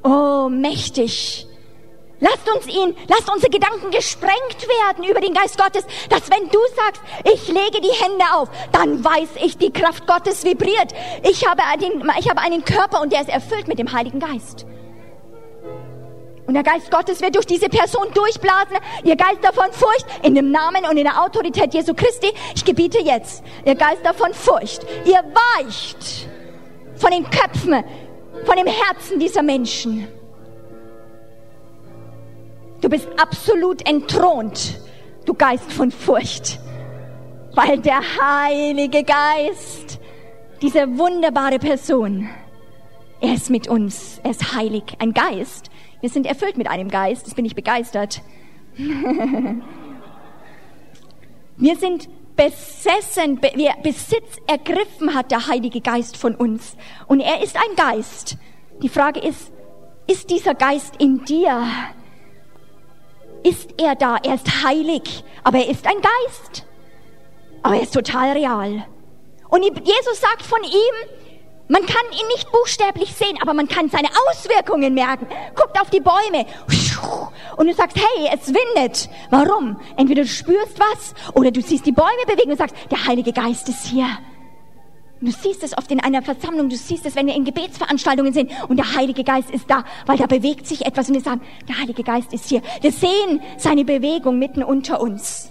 [0.09, 1.47] Oh, mächtig.
[2.21, 6.59] Lasst uns ihn, lasst unsere Gedanken gesprengt werden über den Geist Gottes, dass wenn du
[6.75, 10.93] sagst, ich lege die Hände auf, dann weiß ich, die Kraft Gottes vibriert.
[11.23, 14.67] Ich habe, den, ich habe einen Körper und der ist erfüllt mit dem Heiligen Geist.
[16.47, 18.79] Und der Geist Gottes wird durch diese Person durchblasen.
[19.05, 22.33] Ihr Geister von Furcht in dem Namen und in der Autorität Jesu Christi.
[22.57, 25.23] Ich gebiete jetzt, ihr Geister von Furcht, ihr
[25.59, 26.27] weicht
[26.97, 27.85] von den Köpfen,
[28.45, 30.09] von dem Herzen dieser Menschen.
[32.81, 34.81] Du bist absolut entthront,
[35.25, 36.61] du Geist von Furcht,
[37.55, 39.99] weil der Heilige Geist,
[40.63, 42.29] diese wunderbare Person,
[43.21, 45.71] er ist mit uns, er ist heilig, ein Geist.
[46.01, 48.23] Wir sind erfüllt mit einem Geist, das bin ich begeistert.
[51.57, 56.77] Wir sind besessen, wir Besitz ergriffen hat der Heilige Geist von uns.
[57.09, 58.37] Und er ist ein Geist.
[58.81, 59.51] Die Frage ist,
[60.07, 61.67] ist dieser Geist in dir?
[63.43, 64.17] Ist er da?
[64.23, 66.65] Er ist heilig, aber er ist ein Geist.
[67.63, 68.87] Aber er ist total real.
[69.49, 71.11] Und Jesus sagt von ihm,
[71.67, 75.27] man kann ihn nicht buchstäblich sehen, aber man kann seine Auswirkungen merken.
[75.55, 76.47] Guckt auf die Bäume
[77.57, 79.09] und du sagst, hey, es windet.
[79.31, 79.77] Warum?
[79.97, 83.69] Entweder du spürst was oder du siehst die Bäume bewegen und sagst, der Heilige Geist
[83.69, 84.07] ist hier.
[85.21, 88.53] Du siehst es oft in einer Versammlung, du siehst es, wenn wir in Gebetsveranstaltungen sind
[88.69, 91.79] und der Heilige Geist ist da, weil da bewegt sich etwas und wir sagen, der
[91.79, 92.63] Heilige Geist ist hier.
[92.81, 95.51] Wir sehen seine Bewegung mitten unter uns.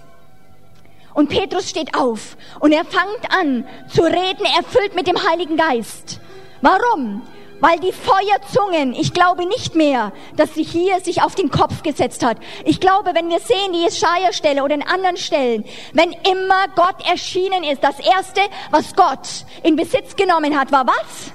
[1.14, 6.22] Und Petrus steht auf und er fängt an zu reden, erfüllt mit dem Heiligen Geist.
[6.62, 7.24] Warum?
[7.60, 12.24] Weil die Feuerzungen, ich glaube nicht mehr, dass sie hier sich auf den Kopf gesetzt
[12.24, 12.38] hat.
[12.66, 17.64] Ich glaube, wenn wir sehen, die Jesaja-Stelle oder in anderen Stellen, wenn immer Gott erschienen
[17.64, 21.34] ist, das erste, was Gott in Besitz genommen hat, war was?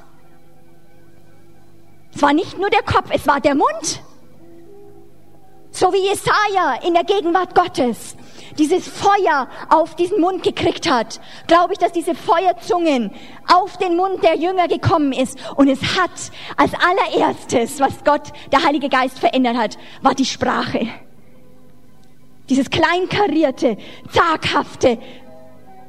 [2.15, 4.03] Es war nicht nur der Kopf, es war der Mund.
[5.73, 8.17] So wie Jesaja in der Gegenwart Gottes
[8.59, 13.11] dieses Feuer auf diesen Mund gekriegt hat, glaube ich, dass diese Feuerzungen
[13.53, 15.39] auf den Mund der Jünger gekommen ist.
[15.57, 16.11] Und es hat
[16.57, 20.89] als allererstes, was Gott, der Heilige Geist verändert hat, war die Sprache.
[22.49, 23.77] Dieses kleinkarierte,
[24.11, 24.99] zaghafte,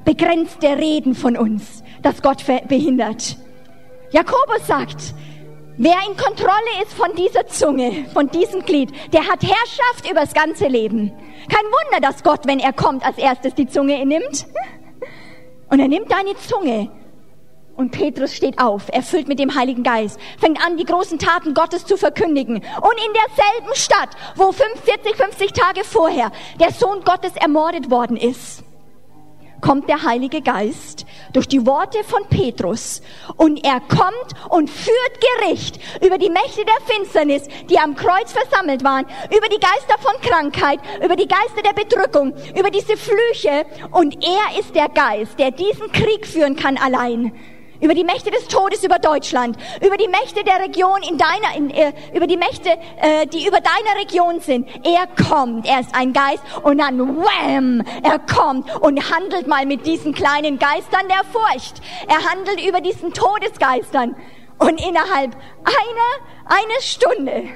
[0.06, 3.38] begrenzte Reden von uns, das Gott behindert.
[4.12, 5.14] Jakobus sagt,
[5.78, 10.34] Wer in Kontrolle ist von dieser Zunge, von diesem Glied, der hat Herrschaft über das
[10.34, 11.12] ganze Leben.
[11.50, 14.46] Kein Wunder, dass Gott, wenn er kommt, als erstes die Zunge nimmt.
[15.70, 16.92] Und er nimmt deine Zunge.
[17.76, 21.88] Und Petrus steht auf, erfüllt mit dem Heiligen Geist, fängt an, die großen Taten Gottes
[21.88, 22.58] zu verkündigen.
[22.58, 28.64] Und in derselben Stadt, wo 45, 50 Tage vorher der Sohn Gottes ermordet worden ist,
[29.64, 33.02] kommt der Heilige Geist durch die Worte von Petrus.
[33.38, 38.84] Und er kommt und führt Gericht über die Mächte der Finsternis, die am Kreuz versammelt
[38.84, 43.66] waren, über die Geister von Krankheit, über die Geister der Bedrückung, über diese Flüche.
[43.92, 47.32] Und er ist der Geist, der diesen Krieg führen kann allein
[47.84, 51.70] über die Mächte des Todes über Deutschland, über die Mächte der Region in deiner, in,
[51.70, 54.70] äh, über die Mächte, äh, die über deiner Region sind.
[54.86, 59.86] Er kommt, er ist ein Geist und dann wham, er kommt und handelt mal mit
[59.86, 61.82] diesen kleinen Geistern der Furcht.
[62.08, 64.16] Er handelt über diesen Todesgeistern.
[64.60, 67.50] Und innerhalb einer, einer Stunde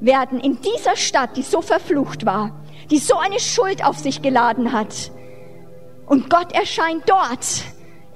[0.00, 4.72] werden in dieser Stadt, die so verflucht war, die so eine Schuld auf sich geladen
[4.72, 5.10] hat,
[6.06, 7.64] und Gott erscheint dort,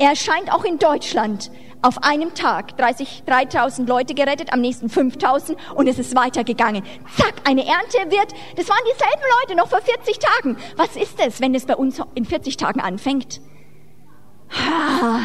[0.02, 5.56] er erscheint auch in Deutschland auf einem Tag 30, 3000 Leute gerettet, am nächsten 5000
[5.76, 6.82] und es ist weitergegangen.
[7.16, 10.56] Zack, eine Ernte wird, das waren dieselben Leute noch vor 40 Tagen.
[10.76, 13.40] Was ist es, wenn es bei uns in 40 Tagen anfängt?
[14.50, 15.20] Ha.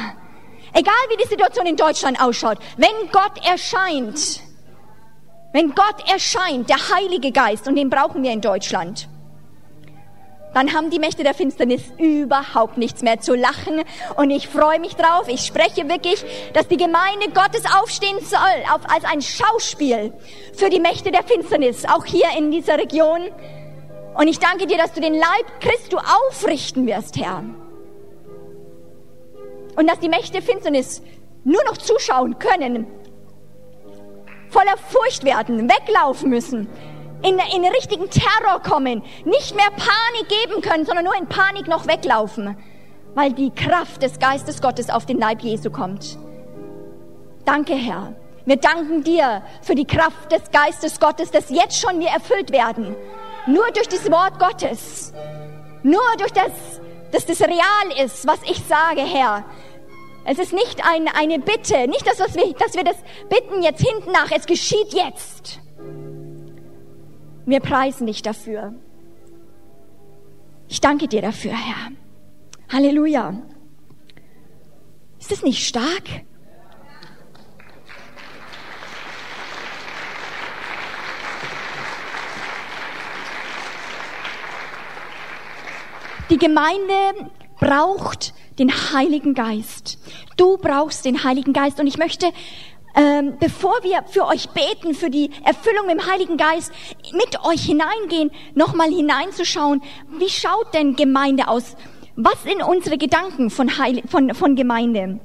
[0.73, 4.41] Egal wie die Situation in Deutschland ausschaut, wenn Gott erscheint,
[5.53, 9.09] wenn Gott erscheint, der Heilige Geist, und den brauchen wir in Deutschland,
[10.57, 13.83] dann haben die Mächte der Finsternis überhaupt nichts mehr zu lachen.
[14.15, 15.27] Und ich freue mich drauf.
[15.27, 18.39] Ich spreche wirklich, dass die Gemeinde Gottes aufstehen soll
[18.73, 20.11] auf, als ein Schauspiel
[20.53, 23.29] für die Mächte der Finsternis, auch hier in dieser Region.
[24.15, 27.43] Und ich danke dir, dass du den Leib Christu aufrichten wirst, Herr.
[29.75, 31.03] Und dass die Mächte Finsternis
[31.43, 32.87] nur noch zuschauen können
[34.49, 36.67] voller Furcht werden, weglaufen müssen,
[37.23, 41.87] in, in richtigen Terror kommen, nicht mehr Panik geben können, sondern nur in Panik noch
[41.87, 42.57] weglaufen,
[43.15, 46.17] weil die Kraft des Geistes Gottes auf den Leib Jesu kommt.
[47.45, 48.13] Danke, Herr.
[48.45, 52.95] Wir danken dir für die Kraft des Geistes Gottes, dass jetzt schon wir erfüllt werden.
[53.45, 55.13] Nur durch das Wort Gottes.
[55.83, 56.51] Nur durch das,
[57.11, 59.43] dass das real ist, was ich sage, Herr.
[60.25, 62.97] Es ist nicht ein, eine Bitte, nicht das, was wir, dass wir das
[63.29, 64.29] bitten jetzt hinten nach.
[64.31, 65.59] Es geschieht jetzt.
[67.47, 68.73] Wir preisen dich dafür.
[70.67, 71.91] Ich danke dir dafür, Herr.
[72.67, 73.41] Halleluja.
[75.17, 76.25] Ist das nicht stark?
[86.29, 87.31] Die Gemeinde
[87.61, 89.99] braucht den Heiligen Geist.
[90.35, 91.79] Du brauchst den Heiligen Geist.
[91.79, 92.29] Und ich möchte,
[92.97, 96.71] ähm, bevor wir für euch beten, für die Erfüllung im Heiligen Geist,
[97.13, 99.83] mit euch hineingehen, nochmal hineinzuschauen,
[100.17, 101.77] wie schaut denn Gemeinde aus?
[102.15, 105.19] Was sind unsere Gedanken von, Heil von, von Gemeinde?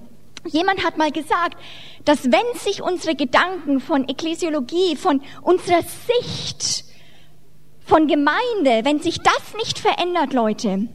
[0.47, 1.57] Jemand hat mal gesagt,
[2.05, 6.85] dass wenn sich unsere Gedanken von Ekklesiologie, von unserer Sicht
[7.87, 10.89] von Gemeinde, wenn sich das nicht verändert, Leute,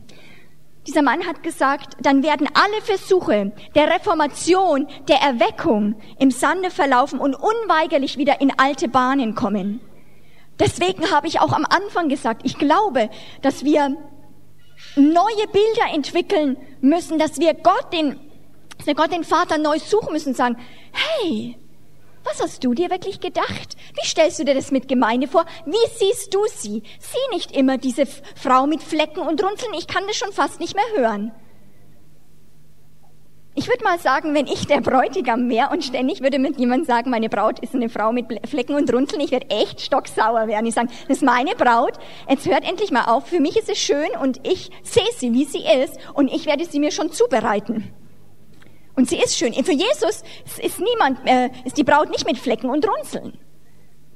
[0.87, 7.19] dieser Mann hat gesagt, dann werden alle Versuche der Reformation, der Erweckung im Sande verlaufen
[7.19, 9.81] und unweigerlich wieder in alte Bahnen kommen.
[10.59, 13.09] Deswegen habe ich auch am Anfang gesagt, ich glaube,
[13.41, 13.97] dass wir
[14.95, 18.19] neue Bilder entwickeln müssen, dass wir Gott den,
[18.77, 20.57] dass wir Gott den Vater neu suchen müssen und sagen,
[20.93, 21.57] hey,
[22.29, 23.75] was hast du dir wirklich gedacht?
[23.93, 25.45] Wie stellst du dir das mit Gemeinde vor?
[25.65, 26.83] Wie siehst du sie?
[26.99, 29.73] Sieh nicht immer diese Frau mit Flecken und Runzeln.
[29.77, 31.31] Ich kann das schon fast nicht mehr hören.
[33.59, 37.09] Ich würde mal sagen, wenn ich der Bräutigam wäre und ständig würde mit jemand sagen,
[37.09, 40.67] meine Braut ist eine Frau mit Flecken und Runzeln, ich werde echt stocksauer werden.
[40.67, 41.93] Ich sage, das ist meine Braut,
[42.29, 45.45] jetzt hört endlich mal auf, für mich ist es schön und ich sehe sie, wie
[45.45, 47.91] sie ist und ich werde sie mir schon zubereiten.
[48.97, 49.53] Und sie ist schön.
[49.53, 50.23] Für Jesus
[50.59, 53.37] ist niemand, äh, ist die Braut nicht mit Flecken und Runzeln.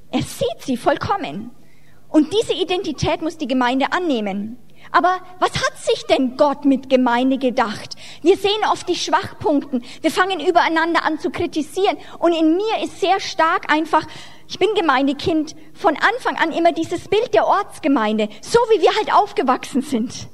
[0.09, 1.51] Er sieht sie vollkommen.
[2.09, 4.57] Und diese Identität muss die Gemeinde annehmen.
[4.91, 7.95] Aber was hat sich denn Gott mit Gemeinde gedacht?
[8.23, 9.83] Wir sehen oft die Schwachpunkten.
[10.01, 11.97] Wir fangen übereinander an zu kritisieren.
[12.17, 14.07] Und in mir ist sehr stark einfach,
[14.47, 19.13] ich bin Gemeindekind, von Anfang an immer dieses Bild der Ortsgemeinde, so wie wir halt
[19.13, 20.27] aufgewachsen sind.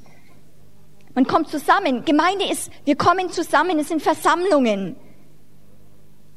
[1.18, 2.04] Man kommt zusammen.
[2.04, 4.94] Gemeinde ist, wir kommen zusammen, es sind Versammlungen.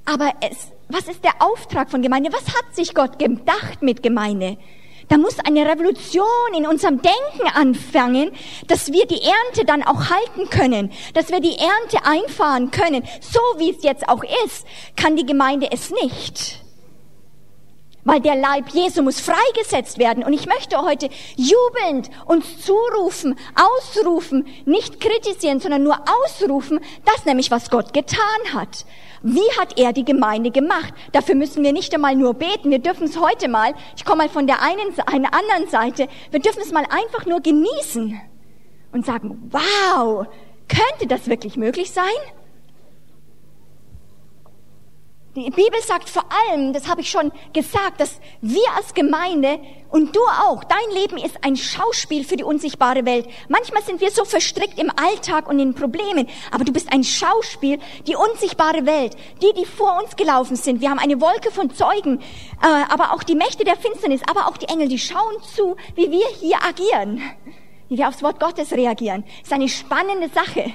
[0.06, 2.34] Aber es, was ist der Auftrag von Gemeinde?
[2.34, 4.58] Was hat sich Gott gedacht mit Gemeinde?
[5.08, 6.26] Da muss eine Revolution
[6.58, 8.32] in unserem Denken anfangen,
[8.70, 13.04] dass wir die Ernte dann auch halten können, dass wir die Ernte einfahren können.
[13.20, 14.66] So wie es jetzt auch ist,
[14.96, 16.66] kann die Gemeinde es nicht.
[18.04, 20.24] Weil der Leib Jesu muss freigesetzt werden.
[20.24, 27.52] Und ich möchte heute jubelnd uns zurufen, ausrufen, nicht kritisieren, sondern nur ausrufen, das nämlich,
[27.52, 28.18] was Gott getan
[28.54, 28.86] hat.
[29.24, 30.94] Wie hat er die Gemeinde gemacht?
[31.12, 32.72] Dafür müssen wir nicht einmal nur beten.
[32.72, 36.40] Wir dürfen es heute mal, ich komme mal von der einen, einer anderen Seite, wir
[36.40, 38.20] dürfen es mal einfach nur genießen
[38.92, 40.26] und sagen, wow,
[40.68, 42.06] könnte das wirklich möglich sein?
[45.34, 50.14] Die Bibel sagt vor allem, das habe ich schon gesagt, dass wir als Gemeinde und
[50.14, 53.30] du auch, dein Leben ist ein Schauspiel für die unsichtbare Welt.
[53.48, 57.80] Manchmal sind wir so verstrickt im Alltag und in Problemen, aber du bist ein Schauspiel,
[58.08, 60.82] die unsichtbare Welt, die, die vor uns gelaufen sind.
[60.82, 62.20] Wir haben eine Wolke von Zeugen,
[62.62, 66.12] äh, aber auch die Mächte der Finsternis, aber auch die Engel, die schauen zu, wie
[66.12, 67.22] wir hier agieren,
[67.88, 69.24] wie wir aufs Wort Gottes reagieren.
[69.40, 70.74] Das ist eine spannende Sache.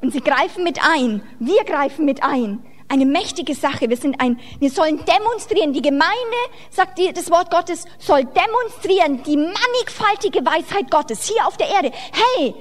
[0.00, 3.88] Und sie greifen mit ein, wir greifen mit ein eine mächtige Sache.
[3.88, 5.72] Wir sind ein, wir sollen demonstrieren.
[5.72, 6.36] Die Gemeinde,
[6.70, 11.90] sagt die, das Wort Gottes, soll demonstrieren die mannigfaltige Weisheit Gottes hier auf der Erde.
[12.12, 12.54] Hey,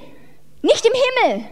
[0.62, 1.50] nicht im Himmel.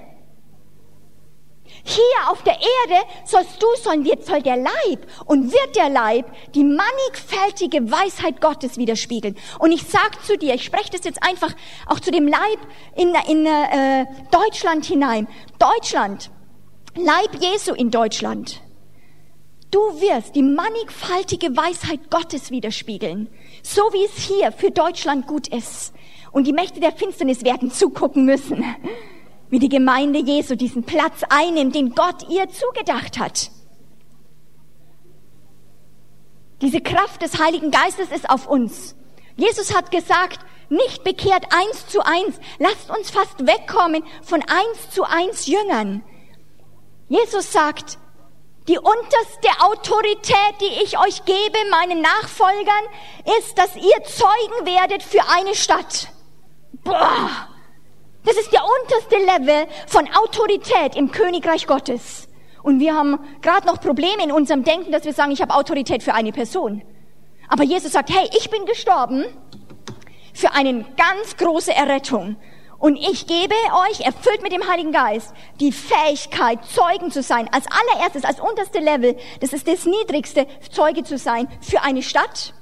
[1.88, 6.26] Hier auf der Erde sollst du, sollen wir, soll der Leib und wird der Leib
[6.56, 9.38] die mannigfältige Weisheit Gottes widerspiegeln.
[9.60, 11.54] Und ich sag zu dir, ich spreche das jetzt einfach
[11.86, 12.60] auch zu dem Leib
[12.96, 15.28] in, in äh, Deutschland hinein.
[15.60, 16.32] Deutschland,
[16.96, 18.62] Leib Jesu in Deutschland.
[19.72, 23.28] Du wirst die mannigfaltige Weisheit Gottes widerspiegeln,
[23.62, 25.94] so wie es hier für Deutschland gut ist.
[26.32, 28.64] Und die Mächte der Finsternis werden zugucken müssen,
[29.50, 33.52] wie die Gemeinde Jesu diesen Platz einnimmt, den Gott ihr zugedacht hat.
[36.62, 38.96] Diese Kraft des Heiligen Geistes ist auf uns.
[39.36, 40.40] Jesus hat gesagt,
[40.70, 42.40] nicht bekehrt eins zu eins.
[42.60, 46.04] Lasst uns fast wegkommen von eins zu eins Jüngern.
[47.08, 47.98] Jesus sagt,
[48.68, 52.84] Die unterste Autorität, die ich euch gebe, meinen Nachfolgern,
[53.40, 56.08] ist, dass ihr Zeugen werdet für eine Stadt.
[56.84, 57.48] Boah!
[58.24, 62.28] Das ist der unterste Level von Autorität im Königreich Gottes.
[62.64, 66.02] Und wir haben gerade noch Probleme in unserem Denken, dass wir sagen, ich habe Autorität
[66.02, 66.82] für eine Person.
[67.48, 69.26] Aber Jesus sagt, hey, ich bin gestorben
[70.34, 72.36] für eine ganz große Errettung.
[72.86, 73.56] Und ich gebe
[73.90, 77.50] euch, erfüllt mit dem Heiligen Geist, die Fähigkeit, Zeugen zu sein.
[77.52, 82.54] Als allererstes, als unterste Level, das ist das niedrigste, Zeuge zu sein für eine Stadt.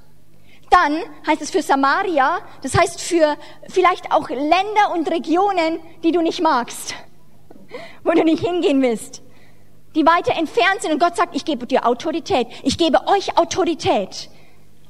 [0.70, 0.96] Dann
[1.26, 3.36] heißt es für Samaria, das heißt für
[3.68, 6.94] vielleicht auch Länder und Regionen, die du nicht magst,
[8.02, 9.20] wo du nicht hingehen willst,
[9.94, 10.92] die weiter entfernt sind.
[10.92, 12.46] Und Gott sagt, ich gebe dir Autorität.
[12.62, 14.30] Ich gebe euch Autorität.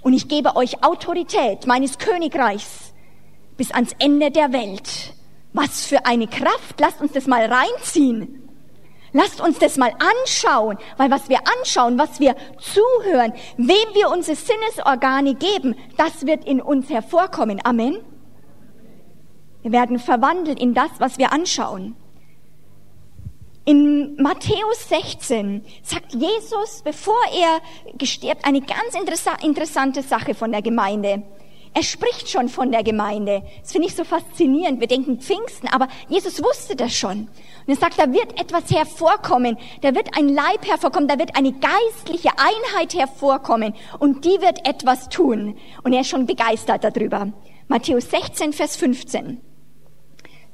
[0.00, 2.94] Und ich gebe euch Autorität meines Königreichs
[3.56, 5.12] bis ans Ende der Welt.
[5.54, 6.78] Was für eine Kraft.
[6.78, 8.44] Lasst uns das mal reinziehen.
[9.12, 14.36] Lasst uns das mal anschauen, weil was wir anschauen, was wir zuhören, wem wir unsere
[14.36, 17.64] Sinnesorgane geben, das wird in uns hervorkommen.
[17.64, 17.98] Amen.
[19.62, 21.94] Wir werden verwandelt in das, was wir anschauen.
[23.64, 27.60] In Matthäus 16 sagt Jesus, bevor er
[27.96, 28.94] gestirbt, eine ganz
[29.42, 31.22] interessante Sache von der Gemeinde.
[31.76, 33.42] Er spricht schon von der Gemeinde.
[33.60, 34.78] Das finde ich so faszinierend.
[34.78, 37.28] Wir denken Pfingsten, aber Jesus wusste das schon.
[37.66, 39.58] Und er sagt, da wird etwas hervorkommen.
[39.82, 41.08] Da wird ein Leib hervorkommen.
[41.08, 43.74] Da wird eine geistliche Einheit hervorkommen.
[43.98, 45.56] Und die wird etwas tun.
[45.82, 47.32] Und er ist schon begeistert darüber.
[47.66, 49.40] Matthäus 16, Vers 15.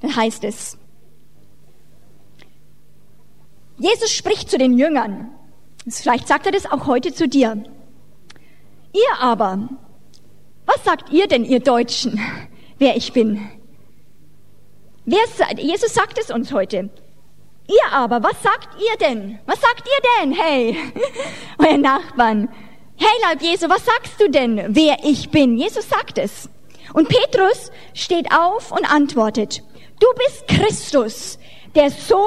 [0.01, 0.79] Da heißt es,
[3.77, 5.31] Jesus spricht zu den Jüngern.
[5.87, 7.63] Vielleicht sagt er das auch heute zu dir.
[8.93, 9.69] Ihr aber,
[10.75, 12.21] was sagt ihr denn, ihr Deutschen,
[12.79, 13.51] wer ich bin?
[15.05, 15.21] Wer,
[15.57, 16.91] Jesus sagt es uns heute.
[17.67, 19.39] Ihr aber, was sagt ihr denn?
[19.47, 20.33] Was sagt ihr denn?
[20.33, 20.77] Hey,
[21.59, 22.49] euer Nachbarn.
[22.97, 25.57] Hey, Leib Jesu, was sagst du denn, wer ich bin?
[25.57, 26.49] Jesus sagt es.
[26.93, 29.63] Und Petrus steht auf und antwortet,
[30.01, 31.39] du bist Christus,
[31.75, 32.21] der Sohn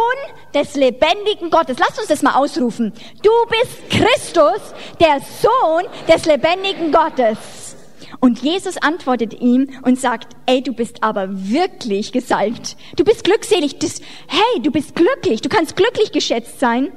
[0.53, 1.77] des lebendigen Gottes.
[1.77, 2.93] Lasst uns das mal ausrufen.
[3.21, 7.62] Du bist Christus, der Sohn des lebendigen Gottes.
[8.19, 12.77] Und Jesus antwortet ihm und sagt, ey, du bist aber wirklich gesalbt.
[12.95, 13.79] Du bist glückselig.
[13.79, 15.41] Das, hey, du bist glücklich.
[15.41, 16.91] Du kannst glücklich geschätzt sein.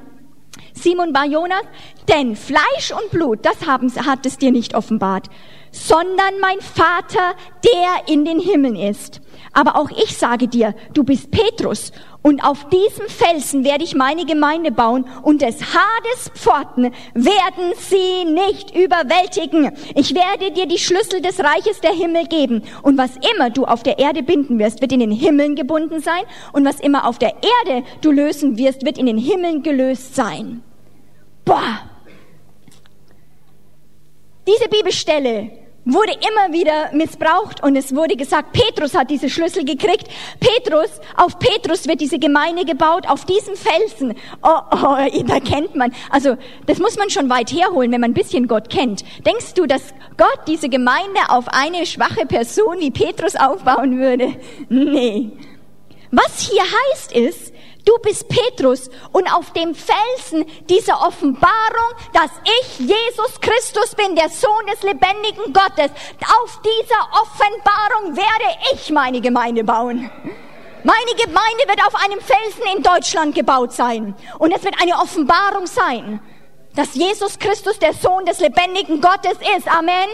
[0.73, 1.63] Simon Bar Jonas,
[2.07, 5.27] denn Fleisch und Blut, das haben, hat es dir nicht offenbart,
[5.71, 9.21] sondern mein Vater, der in den Himmeln ist.
[9.57, 11.91] Aber auch ich sage dir, du bist Petrus
[12.21, 18.23] und auf diesem Felsen werde ich meine Gemeinde bauen und des Hades Pforten werden sie
[18.25, 19.71] nicht überwältigen.
[19.95, 23.81] Ich werde dir die Schlüssel des Reiches der Himmel geben und was immer du auf
[23.81, 26.21] der Erde binden wirst, wird in den Himmeln gebunden sein
[26.53, 27.33] und was immer auf der
[27.65, 30.61] Erde du lösen wirst, wird in den Himmeln gelöst sein.
[31.45, 31.79] Boah!
[34.47, 35.49] Diese Bibelstelle
[35.87, 40.07] wurde immer wieder missbraucht und es wurde gesagt, Petrus hat diese Schlüssel gekriegt.
[40.39, 44.13] Petrus, auf Petrus wird diese Gemeinde gebaut, auf diesem Felsen.
[44.43, 45.93] Oh, oh, da kennt man.
[46.09, 49.03] Also, das muss man schon weit herholen, wenn man ein bisschen Gott kennt.
[49.25, 54.35] Denkst du, dass Gott diese Gemeinde auf eine schwache Person wie Petrus aufbauen würde?
[54.69, 55.31] Nee.
[56.11, 57.46] Was hier heißt ist,
[57.87, 64.27] Du bist Petrus und auf dem Felsen dieser Offenbarung, dass ich Jesus Christus bin, der
[64.27, 65.91] Sohn des lebendigen Gottes,
[66.43, 70.11] auf dieser Offenbarung werde ich meine Gemeinde bauen.
[70.83, 74.15] Meine Gemeinde wird auf einem Felsen in Deutschland gebaut sein.
[74.37, 76.19] Und es wird eine Offenbarung sein,
[76.75, 79.73] dass Jesus Christus der Sohn des lebendigen Gottes ist.
[79.73, 80.09] Amen.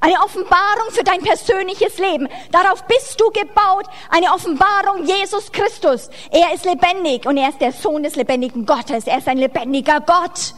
[0.00, 2.28] Eine Offenbarung für dein persönliches Leben.
[2.52, 3.86] Darauf bist du gebaut.
[4.10, 6.10] Eine Offenbarung Jesus Christus.
[6.30, 9.06] Er ist lebendig und er ist der Sohn des lebendigen Gottes.
[9.06, 10.54] Er ist ein lebendiger Gott.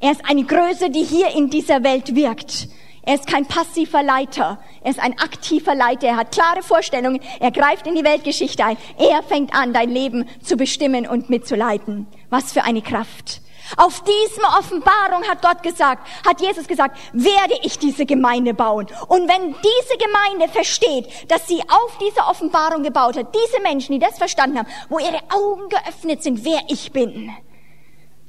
[0.00, 2.68] Er ist eine Größe, die hier in dieser Welt wirkt.
[3.06, 4.58] Er ist kein passiver Leiter.
[4.82, 6.08] Er ist ein aktiver Leiter.
[6.08, 7.20] Er hat klare Vorstellungen.
[7.38, 8.78] Er greift in die Weltgeschichte ein.
[8.98, 12.06] Er fängt an, dein Leben zu bestimmen und mitzuleiten.
[12.30, 13.42] Was für eine Kraft.
[13.76, 18.86] Auf diesem Offenbarung hat Gott gesagt, hat Jesus gesagt, werde ich diese Gemeinde bauen.
[19.08, 23.98] Und wenn diese Gemeinde versteht, dass sie auf dieser Offenbarung gebaut hat, diese Menschen, die
[23.98, 27.30] das verstanden haben, wo ihre Augen geöffnet sind, wer ich bin,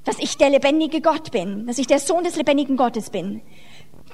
[0.04, 3.41] dass ich der lebendige Gott bin, dass ich der Sohn des lebendigen Gottes bin,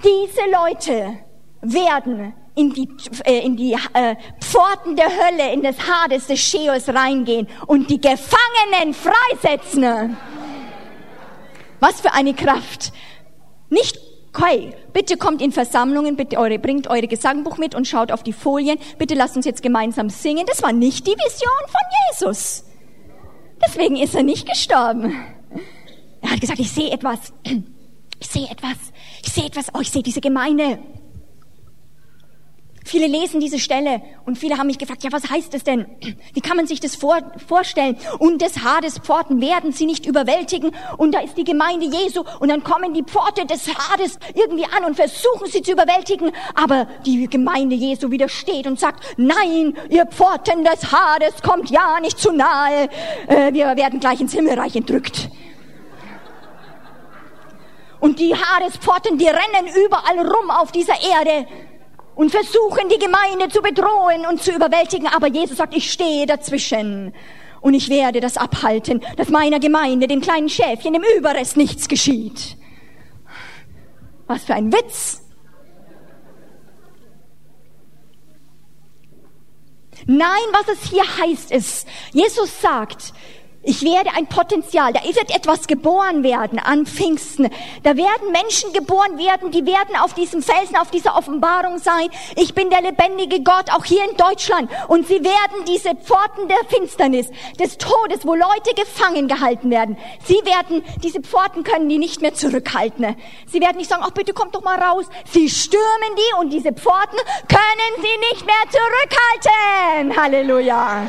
[0.03, 1.19] diese Leute
[1.61, 2.89] werden in die,
[3.23, 8.01] äh, in die äh, Pforten der Hölle, in das Hades des Scheos reingehen und die
[8.01, 10.17] Gefangenen freisetzen.
[11.81, 12.93] Was für eine Kraft.
[13.69, 13.99] Nicht
[14.33, 18.31] Okay, bitte kommt in Versammlungen, bitte eure, bringt eure Gesangbuch mit und schaut auf die
[18.31, 18.79] Folien.
[18.97, 20.45] Bitte lasst uns jetzt gemeinsam singen.
[20.47, 22.63] Das war nicht die Vision von Jesus.
[23.65, 25.13] Deswegen ist er nicht gestorben.
[26.21, 27.33] Er hat gesagt, ich sehe etwas.
[28.19, 28.77] Ich sehe etwas.
[29.21, 29.67] Ich sehe etwas.
[29.73, 30.79] Oh, ich sehe diese Gemeinde.
[32.83, 35.85] Viele lesen diese Stelle und viele haben mich gefragt, ja, was heißt es denn?
[36.33, 37.17] Wie kann man sich das vor,
[37.47, 37.95] vorstellen?
[38.17, 42.49] Und des Hades Pforten werden sie nicht überwältigen und da ist die Gemeinde Jesu und
[42.49, 47.27] dann kommen die Pforte des Hades irgendwie an und versuchen sie zu überwältigen, aber die
[47.27, 52.89] Gemeinde Jesu widersteht und sagt, nein, ihr Pforten des Hades kommt ja nicht zu nahe,
[53.27, 55.29] äh, wir werden gleich ins Himmelreich entrückt.
[57.99, 61.47] Und die Hadespforten, die rennen überall rum auf dieser Erde
[62.15, 65.07] und versuchen die Gemeinde zu bedrohen und zu überwältigen.
[65.07, 67.13] Aber Jesus sagt, ich stehe dazwischen
[67.61, 72.57] und ich werde das abhalten, dass meiner Gemeinde, den kleinen Schäfchen, dem Überrest nichts geschieht.
[74.27, 75.21] Was für ein Witz.
[80.07, 83.13] Nein, was es hier heißt ist, Jesus sagt,
[83.63, 87.47] ich werde ein Potenzial, da wird etwas geboren werden an Pfingsten.
[87.83, 92.09] Da werden Menschen geboren werden, die werden auf diesem Felsen, auf dieser Offenbarung sein.
[92.35, 94.71] Ich bin der lebendige Gott, auch hier in Deutschland.
[94.87, 97.27] Und sie werden diese Pforten der Finsternis,
[97.59, 99.95] des Todes, wo Leute gefangen gehalten werden.
[100.23, 103.15] Sie werden, diese Pforten können die nicht mehr zurückhalten.
[103.45, 105.05] Sie werden nicht sagen, ach bitte kommt doch mal raus.
[105.31, 110.19] Sie stürmen die und diese Pforten können sie nicht mehr zurückhalten.
[110.19, 111.03] Halleluja.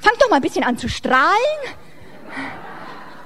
[0.00, 1.60] Fang doch mal ein bisschen an zu strahlen.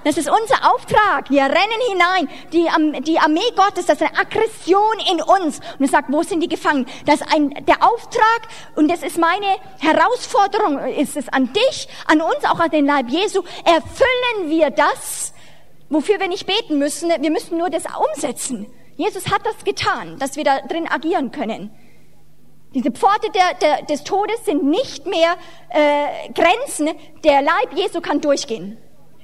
[0.04, 1.30] Das ist unser Auftrag.
[1.30, 2.28] Wir rennen hinein.
[2.52, 2.68] Die,
[3.02, 5.60] die Armee Gottes, das ist eine Aggression in uns.
[5.78, 6.86] Und er sagt, wo sind die Gefangenen?
[7.06, 8.42] Das ist ein, der Auftrag
[8.76, 9.46] und das ist meine
[9.78, 13.42] Herausforderung, ist es an dich, an uns, auch an den Leib Jesu.
[13.64, 15.32] Erfüllen wir das,
[15.88, 17.08] wofür wir nicht beten müssen.
[17.08, 18.66] Wir müssen nur das umsetzen.
[18.96, 21.70] Jesus hat das getan, dass wir da drin agieren können.
[22.74, 25.36] Diese Pforte der, der, des Todes sind nicht mehr
[25.68, 26.90] äh, Grenzen.
[27.22, 28.76] Der Leib Jesu kann durchgehen.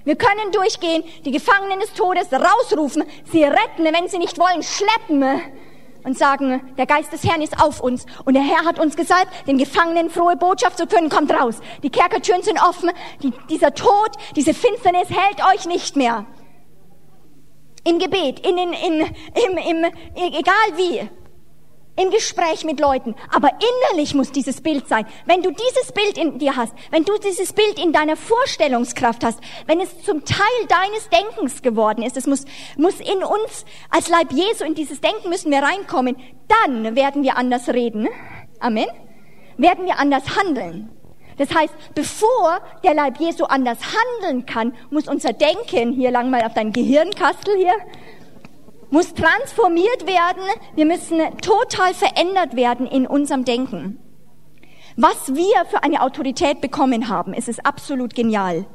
[0.05, 5.43] Wir können durchgehen, die Gefangenen des Todes rausrufen, sie retten, wenn sie nicht wollen, schleppen
[6.05, 9.47] und sagen, der Geist des Herrn ist auf uns und der Herr hat uns gesagt,
[9.47, 11.57] den Gefangenen frohe Botschaft zu können, kommt raus.
[11.83, 12.91] Die Kerkertüren sind offen,
[13.23, 16.25] die, dieser Tod, diese Finsternis hält euch nicht mehr.
[17.85, 21.11] Im Gebet, in, in, in, im, im, egal wie,
[21.97, 23.15] im Gespräch mit Leuten.
[23.35, 23.51] Aber
[23.91, 25.07] innerlich muss dieses Bild sein.
[25.27, 29.41] Wenn du dieses Bild in dir hast, wenn du dieses Bild in deiner Vorstellungskraft hast,
[29.67, 32.45] wenn es zum Teil deines Denkens geworden ist, es muss,
[32.77, 36.17] muss in uns als Leib Jesu in dieses Denken müssen wir reinkommen,
[36.49, 38.09] dann werden wir anders reden.
[38.61, 38.89] Amen.
[39.57, 40.91] Werden wir anders handeln.
[41.41, 46.43] Das heißt, bevor der Leib Jesu anders handeln kann, muss unser Denken, hier lang mal
[46.43, 47.73] auf dein Gehirnkastel hier,
[48.91, 50.43] muss transformiert werden.
[50.75, 53.99] Wir müssen total verändert werden in unserem Denken.
[54.97, 58.67] Was wir für eine Autorität bekommen haben, ist es absolut genial.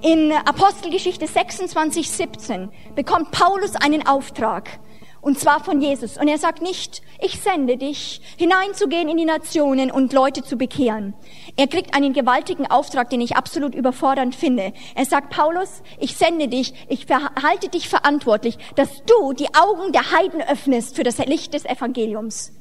[0.00, 4.78] In Apostelgeschichte 26, 17 bekommt Paulus einen Auftrag.
[5.24, 6.18] Und zwar von Jesus.
[6.18, 11.14] Und er sagt nicht, ich sende dich, hineinzugehen in die Nationen und Leute zu bekehren.
[11.56, 14.74] Er kriegt einen gewaltigen Auftrag, den ich absolut überfordernd finde.
[14.94, 17.06] Er sagt, Paulus, ich sende dich, ich
[17.42, 22.52] halte dich verantwortlich, dass du die Augen der Heiden öffnest für das Licht des Evangeliums.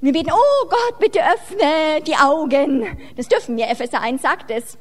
[0.00, 2.86] Wir beten, oh Gott, bitte öffne die Augen.
[3.16, 4.78] Das dürfen wir, Epheser 1 sagt es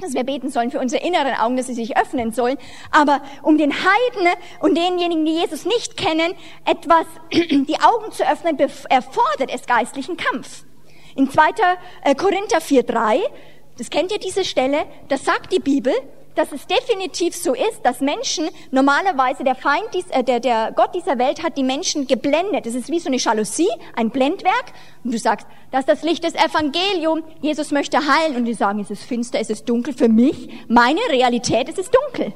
[0.00, 2.56] dass wir beten sollen für unsere inneren Augen, dass sie sich öffnen sollen.
[2.90, 4.28] Aber um den Heiden
[4.60, 6.34] und denjenigen, die Jesus nicht kennen,
[6.64, 10.64] etwas die Augen zu öffnen, erfordert es geistlichen Kampf.
[11.16, 11.48] In 2.
[12.04, 13.22] Äh, Korinther 4.3,
[13.76, 15.92] das kennt ihr diese Stelle, das sagt die Bibel,
[16.38, 20.94] dass es definitiv so ist, dass Menschen normalerweise der Feind, dies, äh, der, der Gott
[20.94, 22.64] dieser Welt hat die Menschen geblendet.
[22.64, 24.72] Es ist wie so eine Jalousie, ein Blendwerk.
[25.02, 27.24] Und du sagst, das ist das Licht des Evangeliums.
[27.40, 28.36] Jesus möchte heilen.
[28.36, 29.92] Und die sagen, es ist finster, es ist dunkel.
[29.94, 32.32] Für mich, meine Realität, es ist dunkel.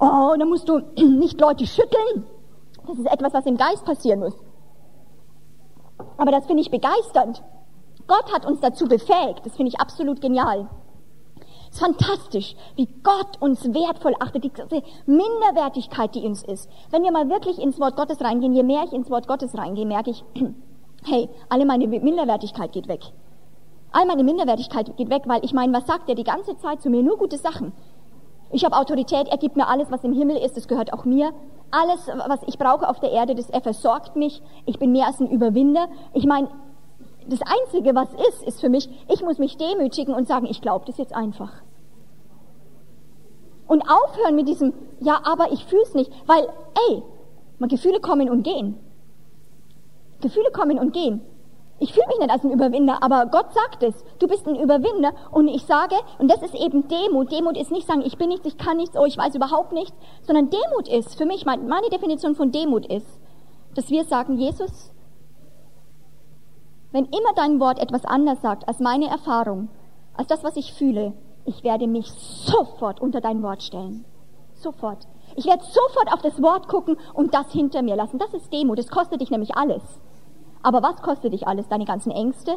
[0.00, 2.26] Oh, da musst du nicht Leute schütteln.
[2.86, 4.34] Das ist etwas, was im Geist passieren muss.
[6.16, 7.42] Aber das finde ich begeisternd.
[8.06, 9.44] Gott hat uns dazu befähigt.
[9.44, 10.68] Das finde ich absolut genial.
[11.70, 16.70] Es ist fantastisch, wie Gott uns wertvoll achtet, die Minderwertigkeit, die uns ist.
[16.90, 19.84] Wenn wir mal wirklich ins Wort Gottes reingehen, je mehr ich ins Wort Gottes reingehe,
[19.84, 20.24] merke ich,
[21.04, 23.02] hey, alle meine Minderwertigkeit geht weg.
[23.92, 26.88] All meine Minderwertigkeit geht weg, weil ich meine, was sagt er die ganze Zeit zu
[26.88, 27.02] mir?
[27.02, 27.72] Nur gute Sachen.
[28.50, 31.32] Ich habe Autorität, er gibt mir alles, was im Himmel ist, das gehört auch mir.
[31.70, 34.42] Alles, was ich brauche auf der Erde, das er versorgt mich.
[34.64, 35.88] Ich bin mehr als ein Überwinder.
[36.14, 36.48] Ich meine,
[37.28, 40.86] das Einzige, was ist, ist für mich, ich muss mich demütigen und sagen, ich glaube
[40.86, 41.52] das jetzt einfach.
[43.66, 46.48] Und aufhören mit diesem, ja, aber ich fühle es nicht, weil,
[46.88, 47.02] ey,
[47.68, 48.78] Gefühle kommen und gehen.
[50.22, 51.20] Gefühle kommen und gehen.
[51.80, 53.94] Ich fühle mich nicht als ein Überwinder, aber Gott sagt es.
[54.18, 55.12] Du bist ein Überwinder.
[55.30, 57.30] Und ich sage, und das ist eben Demut.
[57.30, 59.94] Demut ist nicht sagen, ich bin nichts, ich kann nichts, oh, ich weiß überhaupt nichts,
[60.22, 63.06] sondern Demut ist, für mich, meine Definition von Demut ist,
[63.74, 64.92] dass wir sagen, Jesus,
[66.90, 69.68] wenn immer dein Wort etwas anders sagt als meine Erfahrung,
[70.14, 71.12] als das, was ich fühle,
[71.44, 74.04] ich werde mich sofort unter dein Wort stellen.
[74.54, 75.06] Sofort.
[75.36, 78.18] Ich werde sofort auf das Wort gucken und das hinter mir lassen.
[78.18, 78.78] Das ist Demut.
[78.78, 79.82] Das kostet dich nämlich alles.
[80.62, 81.68] Aber was kostet dich alles?
[81.68, 82.56] Deine ganzen Ängste,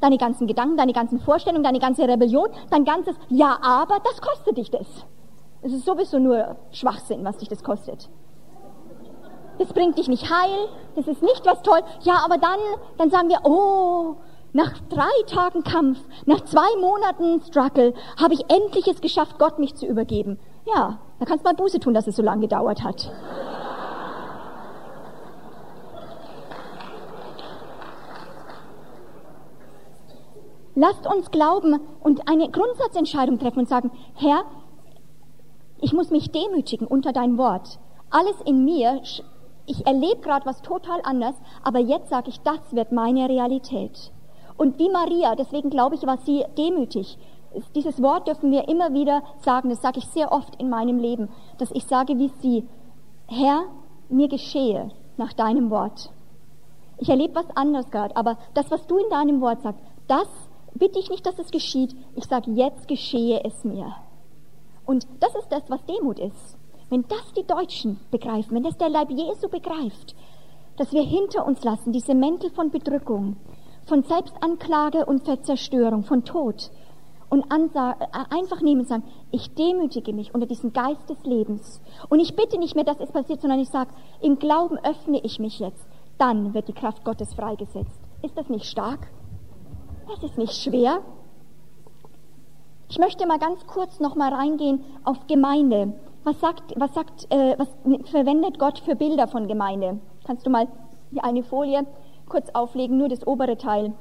[0.00, 4.56] deine ganzen Gedanken, deine ganzen Vorstellungen, deine ganze Rebellion, dein ganzes Ja, aber, das kostet
[4.58, 4.86] dich das.
[5.62, 8.08] Es ist sowieso nur Schwachsinn, was dich das kostet.
[9.58, 11.80] Das bringt dich nicht heil, das ist nicht was toll.
[12.00, 12.58] Ja, aber dann,
[12.98, 14.16] dann sagen wir, oh,
[14.52, 19.74] nach drei Tagen Kampf, nach zwei Monaten Struggle, habe ich endlich es geschafft, Gott mich
[19.76, 20.38] zu übergeben.
[20.66, 23.10] Ja, da kannst du mal Buße tun, dass es so lange gedauert hat.
[30.74, 34.44] Lasst uns glauben und eine Grundsatzentscheidung treffen und sagen, Herr,
[35.80, 37.78] ich muss mich demütigen unter dein Wort.
[38.10, 39.02] Alles in mir,
[39.66, 44.12] ich erlebe gerade was total anders, aber jetzt sage ich, das wird meine Realität.
[44.56, 47.18] Und wie Maria, deswegen glaube ich, war sie demütig.
[47.74, 51.28] Dieses Wort dürfen wir immer wieder sagen, das sage ich sehr oft in meinem Leben,
[51.58, 52.66] dass ich sage wie sie,
[53.26, 53.64] Herr,
[54.08, 56.10] mir geschehe nach deinem Wort.
[56.98, 60.28] Ich erlebe was anderes gerade, aber das, was du in deinem Wort sagst, das
[60.74, 61.94] bitte ich nicht, dass es geschieht.
[62.16, 63.94] Ich sage, jetzt geschehe es mir.
[64.84, 66.58] Und das ist das, was Demut ist.
[66.90, 70.14] Wenn das die Deutschen begreifen, wenn das der Leib Jesu begreift,
[70.76, 73.36] dass wir hinter uns lassen diese Mäntel von Bedrückung,
[73.86, 76.70] von Selbstanklage und Verzerstörung, von Tod
[77.30, 81.80] und einfach nehmen und sagen, ich demütige mich unter diesen Geist des Lebens.
[82.10, 85.38] Und ich bitte nicht mehr, dass es passiert, sondern ich sage, im Glauben öffne ich
[85.38, 85.86] mich jetzt.
[86.18, 88.00] Dann wird die Kraft Gottes freigesetzt.
[88.22, 89.08] Ist das nicht stark?
[90.14, 91.00] Das ist nicht schwer.
[92.90, 95.94] Ich möchte mal ganz kurz noch mal reingehen auf Gemeinde.
[96.24, 97.68] Was sagt, was sagt, äh, was
[98.10, 100.00] verwendet Gott für Bilder von Gemeinde?
[100.26, 100.68] Kannst du mal
[101.22, 101.86] eine Folie
[102.28, 103.94] kurz auflegen, nur das obere Teil.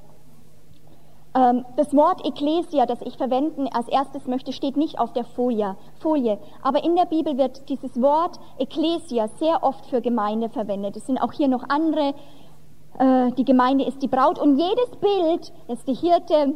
[1.33, 5.77] Ähm, das Wort Ecclesia, das ich verwenden als erstes möchte, steht nicht auf der Folie,
[5.99, 6.37] Folie.
[6.61, 10.97] Aber in der Bibel wird dieses Wort Ecclesia sehr oft für Gemeinde verwendet.
[10.97, 12.13] Es sind auch hier noch andere
[13.01, 16.53] äh, die Gemeinde ist die Braut und jedes Bild ist die Hirte,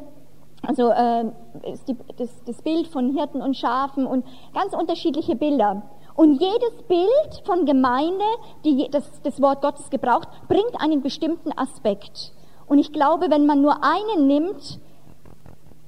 [0.61, 1.25] also äh,
[1.73, 4.23] ist die, das, das Bild von Hirten und Schafen und
[4.53, 5.81] ganz unterschiedliche Bilder.
[6.13, 8.23] Und jedes Bild von Gemeinde,
[8.63, 12.31] die das, das Wort Gottes gebraucht, bringt einen bestimmten Aspekt.
[12.67, 14.79] Und ich glaube, wenn man nur einen nimmt,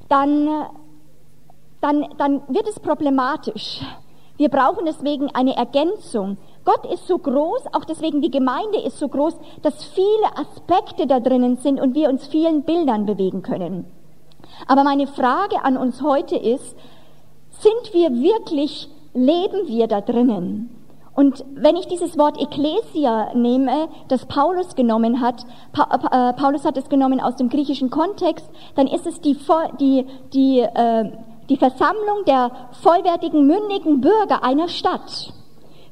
[0.10, 0.66] dann,
[1.82, 3.82] dann, dann wird es problematisch.
[4.38, 6.38] Wir brauchen deswegen eine Ergänzung.
[6.68, 11.22] Gott ist so groß, auch deswegen die Gemeinde ist so groß, dass viele Aspekte da
[11.22, 13.86] drinnen sind und wir uns vielen Bildern bewegen können.
[14.68, 16.76] Aber meine Frage an uns heute ist,
[17.51, 20.70] sind wir wirklich, leben wir da drinnen?
[21.15, 26.89] Und wenn ich dieses Wort Ecclesia nehme, das Paulus genommen hat, äh, Paulus hat es
[26.89, 28.45] genommen aus dem griechischen Kontext,
[28.76, 29.38] dann ist es die,
[29.80, 31.11] die, die, äh,
[31.47, 32.51] die Versammlung der
[32.82, 35.32] vollwertigen, mündigen Bürger einer Stadt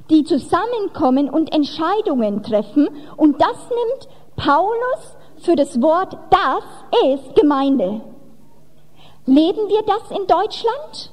[0.10, 2.90] die zusammenkommen und Entscheidungen treffen.
[3.18, 6.64] Und das nimmt Paulus für das Wort das
[7.16, 8.02] ist Gemeinde.
[9.26, 11.12] Leben wir das in Deutschland?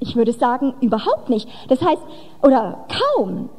[0.00, 1.48] Ich würde sagen, überhaupt nicht.
[1.68, 2.02] Das heißt,
[2.42, 3.50] oder kaum.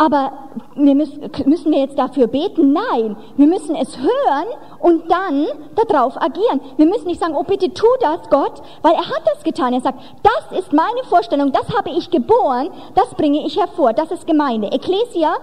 [0.00, 0.32] Aber
[0.76, 2.72] wir müssen, müssen wir jetzt dafür beten?
[2.72, 4.46] Nein, wir müssen es hören
[4.78, 6.60] und dann darauf agieren.
[6.76, 9.74] Wir müssen nicht sagen, oh bitte tu das, Gott, weil er hat das getan.
[9.74, 14.12] Er sagt, das ist meine Vorstellung, das habe ich geboren, das bringe ich hervor, das
[14.12, 14.70] ist Gemeinde.
[14.70, 15.34] Ecclesia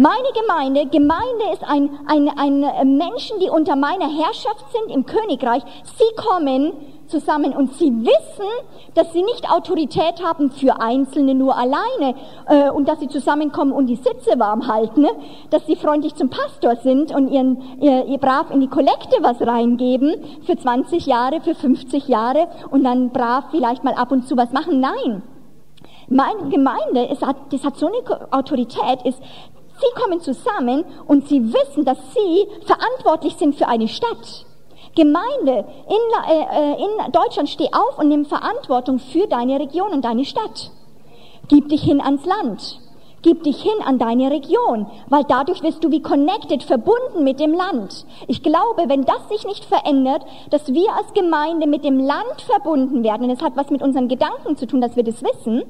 [0.00, 5.06] Meine Gemeinde, Gemeinde ist ein, ein, ein äh, Menschen, die unter meiner Herrschaft sind im
[5.06, 5.64] Königreich.
[5.82, 6.72] Sie kommen
[7.08, 8.46] zusammen und sie wissen,
[8.94, 12.14] dass sie nicht Autorität haben für Einzelne nur alleine
[12.46, 15.10] äh, und dass sie zusammenkommen und die Sitze warm halten, ne?
[15.50, 19.44] dass sie freundlich zum Pastor sind und ihren, ihr, ihr brav in die Kollekte was
[19.44, 20.14] reingeben
[20.46, 24.52] für 20 Jahre, für 50 Jahre und dann brav vielleicht mal ab und zu was
[24.52, 24.78] machen.
[24.78, 25.24] Nein.
[26.10, 27.20] Meine Gemeinde, ist,
[27.50, 29.20] das hat so eine Autorität, ist,
[29.80, 34.46] Sie kommen zusammen und sie wissen, dass sie verantwortlich sind für eine Stadt.
[34.94, 40.04] Gemeinde in, äh, äh, in Deutschland, steh auf und nimm Verantwortung für deine Region und
[40.04, 40.72] deine Stadt.
[41.48, 42.80] Gib dich hin ans Land.
[43.22, 47.52] Gib dich hin an deine Region, weil dadurch wirst du wie connected, verbunden mit dem
[47.52, 48.06] Land.
[48.28, 53.02] Ich glaube, wenn das sich nicht verändert, dass wir als Gemeinde mit dem Land verbunden
[53.02, 55.64] werden, und es hat was mit unseren Gedanken zu tun, dass wir das wissen,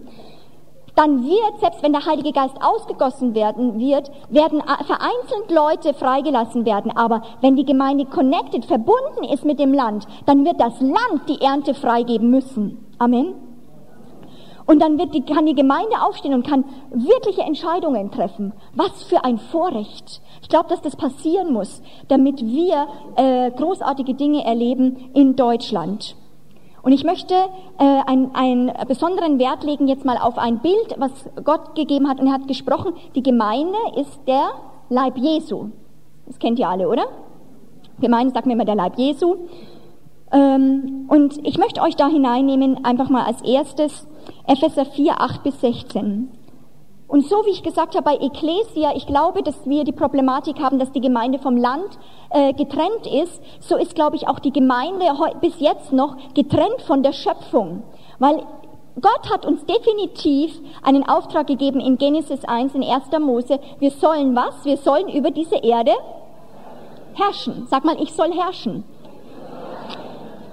[0.98, 6.90] dann wird, selbst wenn der Heilige Geist ausgegossen werden wird, werden vereinzelt Leute freigelassen werden.
[6.90, 11.40] Aber wenn die Gemeinde connected, verbunden ist mit dem Land, dann wird das Land die
[11.40, 12.84] Ernte freigeben müssen.
[12.98, 13.34] Amen.
[14.66, 18.52] Und dann wird die, kann die Gemeinde aufstehen und kann wirkliche Entscheidungen treffen.
[18.74, 20.20] Was für ein Vorrecht.
[20.42, 26.16] Ich glaube, dass das passieren muss, damit wir äh, großartige Dinge erleben in Deutschland.
[26.82, 31.10] Und ich möchte äh, einen, einen besonderen Wert legen jetzt mal auf ein Bild, was
[31.44, 32.20] Gott gegeben hat.
[32.20, 34.50] Und er hat gesprochen, die Gemeinde ist der
[34.88, 35.70] Leib Jesu.
[36.26, 37.06] Das kennt ihr alle, oder?
[38.00, 39.36] Gemeinde sagt mir immer der Leib Jesu.
[40.30, 44.06] Ähm, und ich möchte euch da hineinnehmen, einfach mal als erstes
[44.46, 46.28] Epheser 4, 8 bis 16.
[47.08, 50.78] Und so wie ich gesagt habe bei Ecclesia, ich glaube, dass wir die Problematik haben,
[50.78, 51.98] dass die Gemeinde vom Land
[52.28, 55.06] äh, getrennt ist, so ist, glaube ich, auch die Gemeinde
[55.40, 57.82] bis jetzt noch getrennt von der Schöpfung.
[58.18, 58.42] Weil
[59.00, 63.04] Gott hat uns definitiv einen Auftrag gegeben in Genesis 1, in 1.
[63.20, 63.58] Mose.
[63.78, 64.66] Wir sollen was?
[64.66, 65.92] Wir sollen über diese Erde
[67.14, 67.66] herrschen.
[67.70, 68.84] Sag mal, ich soll herrschen.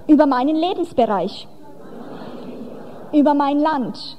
[0.08, 1.50] Über meinen Lebensbereich.
[3.12, 4.18] Über mein Land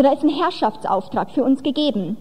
[0.00, 2.16] so, da ist ein Herrschaftsauftrag für uns gegeben.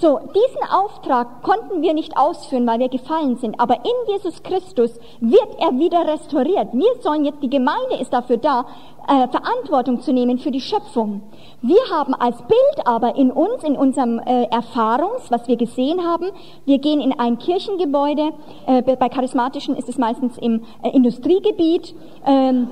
[0.00, 3.58] So, diesen Auftrag konnten wir nicht ausführen, weil wir gefallen sind.
[3.58, 6.68] Aber in Jesus Christus wird er wieder restauriert.
[6.72, 8.66] Wir sollen jetzt, die Gemeinde ist dafür da,
[9.08, 11.22] äh, Verantwortung zu nehmen für die Schöpfung.
[11.60, 16.30] Wir haben als Bild aber in uns, in unserem äh, Erfahrungs, was wir gesehen haben,
[16.64, 18.30] wir gehen in ein Kirchengebäude,
[18.66, 21.94] äh, bei Charismatischen ist es meistens im äh, Industriegebiet,
[22.26, 22.68] ähm,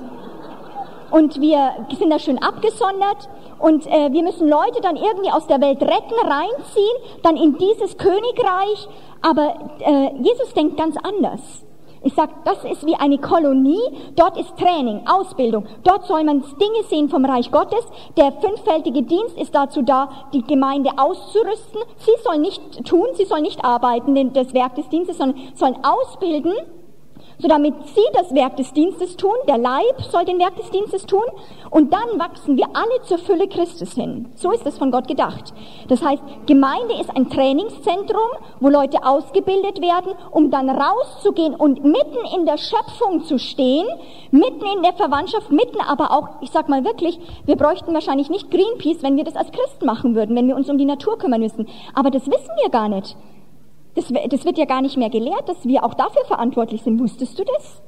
[1.13, 3.29] und wir sind da schön abgesondert
[3.63, 7.97] und äh, wir müssen Leute dann irgendwie aus der Welt retten, reinziehen, dann in dieses
[7.97, 8.89] Königreich.
[9.21, 11.39] Aber äh, Jesus denkt ganz anders.
[12.01, 13.79] Ich sag, das ist wie eine Kolonie.
[14.17, 15.65] Dort ist Training, Ausbildung.
[15.85, 17.85] Dort soll man Dinge sehen vom Reich Gottes.
[18.17, 21.79] Der fünffältige Dienst ist dazu da, die Gemeinde auszurüsten.
[21.99, 26.53] Sie soll nicht tun, sie soll nicht arbeiten, das Werk des Dienstes, sondern sollen ausbilden
[27.39, 31.05] so damit sie das Werk des Dienstes tun, der Leib soll den Werk des Dienstes
[31.05, 31.23] tun
[31.69, 34.29] und dann wachsen wir alle zur Fülle Christus hin.
[34.35, 35.53] So ist es von Gott gedacht.
[35.87, 38.29] Das heißt, Gemeinde ist ein Trainingszentrum,
[38.59, 43.87] wo Leute ausgebildet werden, um dann rauszugehen und mitten in der Schöpfung zu stehen,
[44.31, 48.51] mitten in der Verwandtschaft, mitten aber auch, ich sag mal wirklich, wir bräuchten wahrscheinlich nicht
[48.51, 51.41] Greenpeace, wenn wir das als Christen machen würden, wenn wir uns um die Natur kümmern
[51.41, 51.67] müssen.
[51.93, 53.15] Aber das wissen wir gar nicht.
[53.95, 56.99] Das, das wird ja gar nicht mehr gelehrt, dass wir auch dafür verantwortlich sind.
[56.99, 57.81] Wusstest du das?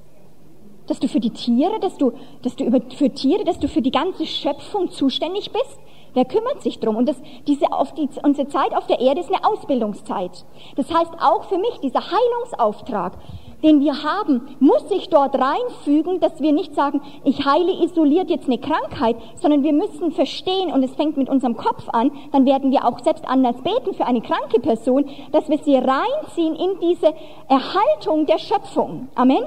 [0.88, 3.82] Dass du für die Tiere, dass du, dass du über, für Tiere, dass du für
[3.82, 5.80] die ganze Schöpfung zuständig bist?
[6.14, 6.96] Wer kümmert sich drum?
[6.96, 10.46] Und das, diese, auf die, unsere Zeit auf der Erde ist eine Ausbildungszeit.
[10.76, 13.18] Das heißt auch für mich, dieser Heilungsauftrag,
[13.64, 18.48] den wir haben, muss sich dort reinfügen, dass wir nicht sagen, ich heile isoliert jetzt
[18.48, 22.72] eine Krankheit, sondern wir müssen verstehen, und es fängt mit unserem Kopf an, dann werden
[22.72, 27.14] wir auch selbst anders beten für eine kranke Person, dass wir sie reinziehen in diese
[27.48, 29.10] Erhaltung der Schöpfung.
[29.16, 29.44] Amen.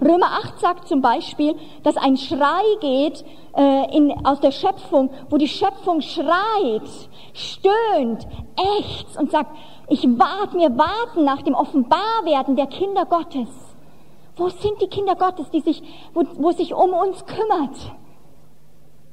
[0.00, 3.22] Römer 8 sagt zum Beispiel, dass ein Schrei geht
[3.54, 6.88] äh, in, aus der Schöpfung, wo die Schöpfung schreit,
[7.34, 9.54] stöhnt, ächzt und sagt,
[9.90, 13.48] ich warte, wir warten nach dem Offenbarwerden der Kinder Gottes.
[14.36, 15.82] Wo sind die Kinder Gottes, die sich,
[16.14, 17.92] wo, wo sich um uns kümmert?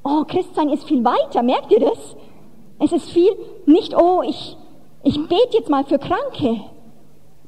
[0.03, 2.15] Oh, Christsein ist viel weiter, merkt ihr das?
[2.79, 4.55] Es ist viel, nicht, oh, ich,
[5.03, 6.61] ich bete jetzt mal für Kranke.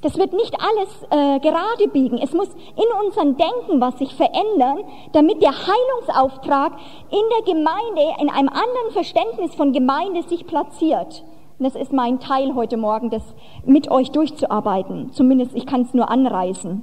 [0.02, 2.18] Das wird nicht alles äh, gerade biegen.
[2.18, 6.74] Es muss in unserem Denken was sich verändern, damit der Heilungsauftrag
[7.12, 11.24] in der Gemeinde, in einem anderen Verständnis von Gemeinde sich platziert.
[11.60, 13.22] Und das ist mein Teil heute Morgen, das
[13.66, 15.12] mit euch durchzuarbeiten.
[15.12, 16.82] Zumindest ich kann es nur anreißen.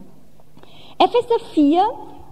[0.99, 1.83] Epheser 4,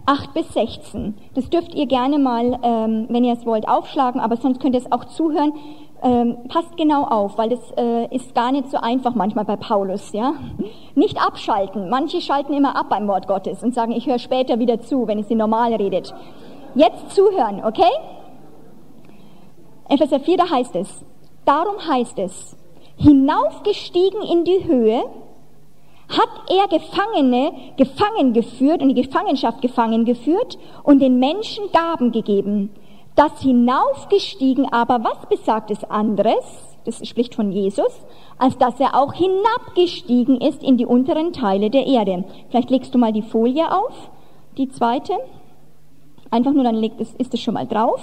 [0.04, 1.14] 8 bis 16.
[1.34, 4.80] Das dürft ihr gerne mal, ähm, wenn ihr es wollt, aufschlagen, aber sonst könnt ihr
[4.82, 5.54] es auch zuhören.
[6.02, 10.12] ähm, passt genau auf, weil das äh, ist gar nicht so einfach manchmal bei Paulus,
[10.12, 10.34] ja.
[10.94, 11.88] Nicht abschalten.
[11.88, 15.18] Manche schalten immer ab beim Wort Gottes und sagen, ich höre später wieder zu, wenn
[15.18, 16.14] es sie normal redet.
[16.74, 17.90] Jetzt zuhören, okay?
[19.88, 21.06] Epheser 4, da heißt es,
[21.44, 22.56] darum heißt es,
[22.96, 25.02] hinaufgestiegen in die Höhe,
[26.08, 32.70] hat er Gefangene gefangen geführt und die Gefangenschaft gefangen geführt und den Menschen Gaben gegeben
[33.14, 36.76] das hinaufgestiegen aber, was besagt es anderes?
[36.84, 38.04] Das spricht von Jesus,
[38.38, 42.24] als dass er auch hinabgestiegen ist in die unteren Teile der Erde.
[42.50, 44.10] Vielleicht legst du mal die Folie auf,
[44.58, 45.14] die zweite.
[46.30, 48.00] Einfach nur, dann ist es schon mal drauf.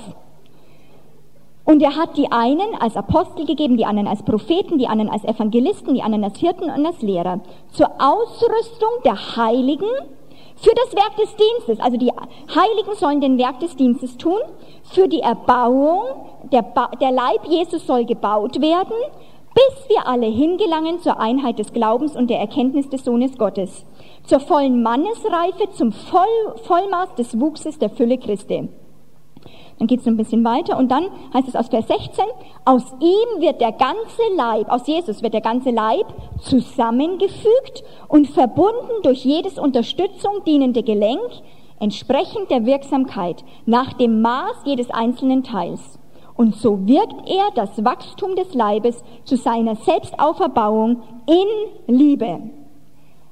[1.63, 5.23] Und er hat die einen als Apostel gegeben, die anderen als Propheten, die anderen als
[5.23, 7.39] Evangelisten, die anderen als Hirten und als Lehrer.
[7.71, 9.89] Zur Ausrüstung der Heiligen
[10.55, 11.79] für das Werk des Dienstes.
[11.79, 12.11] Also die
[12.55, 14.39] Heiligen sollen den Werk des Dienstes tun.
[14.83, 16.01] Für die Erbauung,
[16.51, 18.95] der, ba der Leib Jesus soll gebaut werden,
[19.53, 23.85] bis wir alle hingelangen zur Einheit des Glaubens und der Erkenntnis des Sohnes Gottes,
[24.23, 28.69] zur vollen Mannesreife, zum Voll Vollmaß des Wuchses der Fülle Christi.
[29.81, 32.23] Dann geht es ein bisschen weiter und dann heißt es aus Vers 16,
[32.65, 36.05] aus ihm wird der ganze Leib, aus Jesus wird der ganze Leib
[36.39, 41.27] zusammengefügt und verbunden durch jedes Unterstützung dienende Gelenk,
[41.79, 45.97] entsprechend der Wirksamkeit, nach dem Maß jedes einzelnen Teils.
[46.35, 52.39] Und so wirkt er das Wachstum des Leibes zu seiner Selbstauferbauung in Liebe.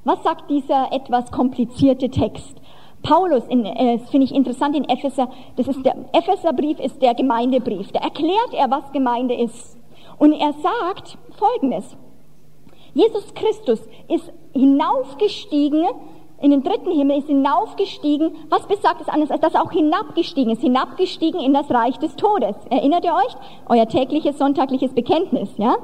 [0.04, 2.59] Was sagt dieser etwas komplizierte Text?
[3.02, 7.92] Paulus, in, äh, finde ich interessant in Epheser, das ist der, Epheserbrief ist der Gemeindebrief.
[7.92, 9.78] Da erklärt er, was Gemeinde ist.
[10.18, 11.96] Und er sagt Folgendes.
[12.94, 15.86] Jesus Christus ist hinaufgestiegen
[16.42, 18.32] in den dritten Himmel, ist hinaufgestiegen.
[18.50, 20.62] Was besagt es anders, als dass er auch hinabgestiegen ist?
[20.62, 22.56] Hinabgestiegen in das Reich des Todes.
[22.70, 23.36] Erinnert ihr euch?
[23.68, 25.76] Euer tägliches sonntagliches Bekenntnis, ja?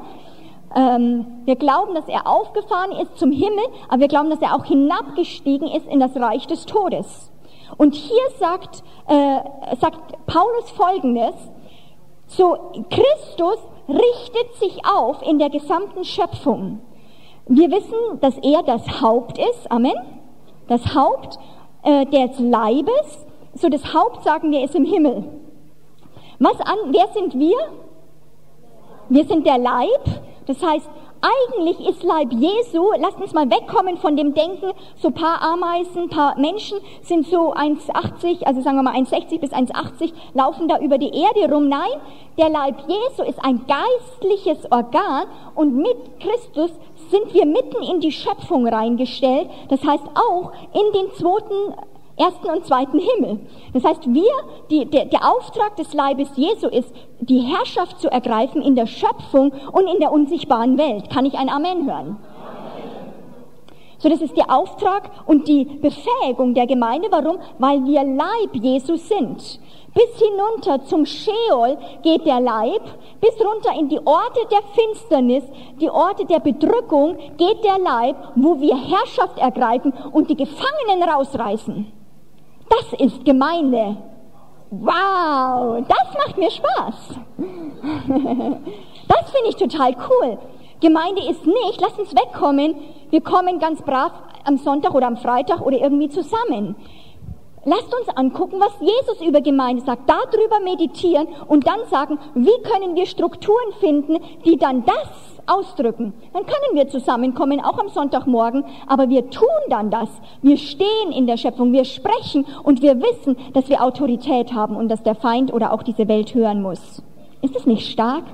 [0.75, 4.65] Ähm, wir glauben, dass er aufgefahren ist zum Himmel, aber wir glauben, dass er auch
[4.65, 7.31] hinabgestiegen ist in das Reich des Todes.
[7.77, 9.39] Und hier sagt, äh,
[9.79, 11.35] sagt Paulus Folgendes,
[12.27, 12.57] so
[12.89, 16.81] Christus richtet sich auf in der gesamten Schöpfung.
[17.47, 19.93] Wir wissen, dass er das Haupt ist, Amen,
[20.67, 21.37] das Haupt
[21.83, 25.23] äh, des Leibes, so das Haupt sagen wir ist im Himmel.
[26.39, 27.57] Was an, wer sind wir?
[29.07, 30.03] Wir sind der Leib,
[30.47, 30.89] das heißt,
[31.21, 34.71] eigentlich ist Leib Jesu, lasst uns mal wegkommen von dem Denken,
[35.01, 40.13] so paar Ameisen, paar Menschen sind so 1,80, also sagen wir mal 1,60 bis 1,80,
[40.33, 41.67] laufen da über die Erde rum.
[41.67, 41.99] Nein,
[42.37, 45.25] der Leib Jesu ist ein geistliches Organ
[45.55, 46.71] und mit Christus
[47.09, 49.49] sind wir mitten in die Schöpfung reingestellt.
[49.69, 51.73] Das heißt auch in den zweiten
[52.17, 53.39] ersten und zweiten Himmel.
[53.73, 54.31] Das heißt, wir,
[54.69, 59.51] die, der, der Auftrag des Leibes Jesu ist, die Herrschaft zu ergreifen in der Schöpfung
[59.71, 61.09] und in der unsichtbaren Welt.
[61.09, 62.17] Kann ich ein Amen hören?
[63.97, 67.07] So, das ist der Auftrag und die Befähigung der Gemeinde.
[67.11, 67.37] Warum?
[67.57, 69.59] Weil wir Leib Jesus sind.
[69.93, 72.81] Bis hinunter zum Sheol geht der Leib,
[73.21, 75.43] bis runter in die Orte der Finsternis,
[75.79, 82.04] die Orte der Bedrückung geht der Leib, wo wir Herrschaft ergreifen und die Gefangenen rausreißen.
[82.69, 83.97] Das ist Gemeinde.
[84.71, 87.19] Wow, das macht mir Spaß.
[89.07, 90.39] Das finde ich total cool.
[90.81, 92.75] Gemeinde ist nicht, lass uns wegkommen,
[93.11, 94.11] wir kommen ganz brav
[94.45, 96.75] am Sonntag oder am Freitag oder irgendwie zusammen.
[97.67, 102.95] Lasst uns angucken, was Jesus über Gemeinde sagt, darüber meditieren und dann sagen, wie können
[102.95, 106.13] wir Strukturen finden, die dann das ausdrücken.
[106.33, 110.09] Dann können wir zusammenkommen, auch am Sonntagmorgen, aber wir tun dann das.
[110.43, 114.87] Wir stehen in der Schöpfung, wir sprechen und wir wissen, dass wir Autorität haben und
[114.89, 117.01] dass der Feind oder auch diese Welt hören muss.
[117.41, 118.25] Ist das nicht stark?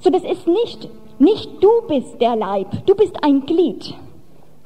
[0.00, 0.88] So, das ist nicht,
[1.18, 3.94] nicht du bist der Leib, du bist ein Glied.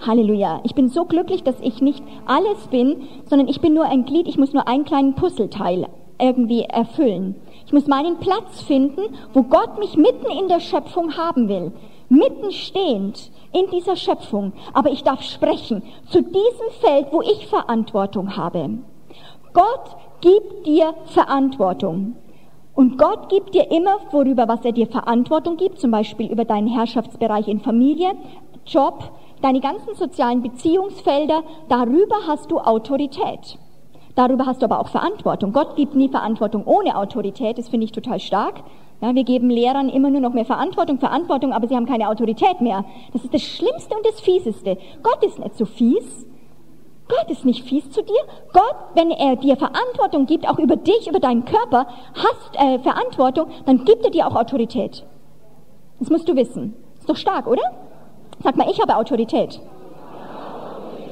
[0.06, 0.60] Halleluja.
[0.64, 4.28] Ich bin so glücklich, dass ich nicht alles bin, sondern ich bin nur ein Glied,
[4.28, 5.86] ich muss nur einen kleinen Puzzleteil
[6.20, 7.36] irgendwie erfüllen.
[7.66, 11.72] Ich muss meinen Platz finden, wo Gott mich mitten in der Schöpfung haben will.
[12.08, 14.52] Mitten stehend in dieser Schöpfung.
[14.72, 18.78] Aber ich darf sprechen zu diesem Feld, wo ich Verantwortung habe.
[19.52, 22.16] Gott gibt dir Verantwortung.
[22.74, 26.68] Und Gott gibt dir immer, worüber was er dir Verantwortung gibt, zum Beispiel über deinen
[26.68, 28.12] Herrschaftsbereich in Familie,
[28.64, 29.10] Job,
[29.42, 33.58] deine ganzen sozialen Beziehungsfelder, darüber hast du Autorität.
[34.14, 35.52] Darüber hast du aber auch Verantwortung.
[35.52, 37.58] Gott gibt nie Verantwortung ohne Autorität.
[37.58, 38.62] Das finde ich total stark.
[39.00, 42.60] Ja, wir geben Lehrern immer nur noch mehr Verantwortung, Verantwortung, aber sie haben keine Autorität
[42.60, 42.84] mehr.
[43.12, 44.76] Das ist das Schlimmste und das Fieseste.
[45.02, 46.26] Gott ist nicht so fies.
[47.08, 48.20] Gott ist nicht fies zu dir.
[48.52, 53.46] Gott, wenn er dir Verantwortung gibt, auch über dich, über deinen Körper, hast äh, Verantwortung,
[53.64, 55.04] dann gibt er dir auch Autorität.
[55.98, 56.74] Das musst du wissen.
[56.98, 57.62] Ist doch stark, oder?
[58.42, 59.60] Sag mal, ich habe Autorität.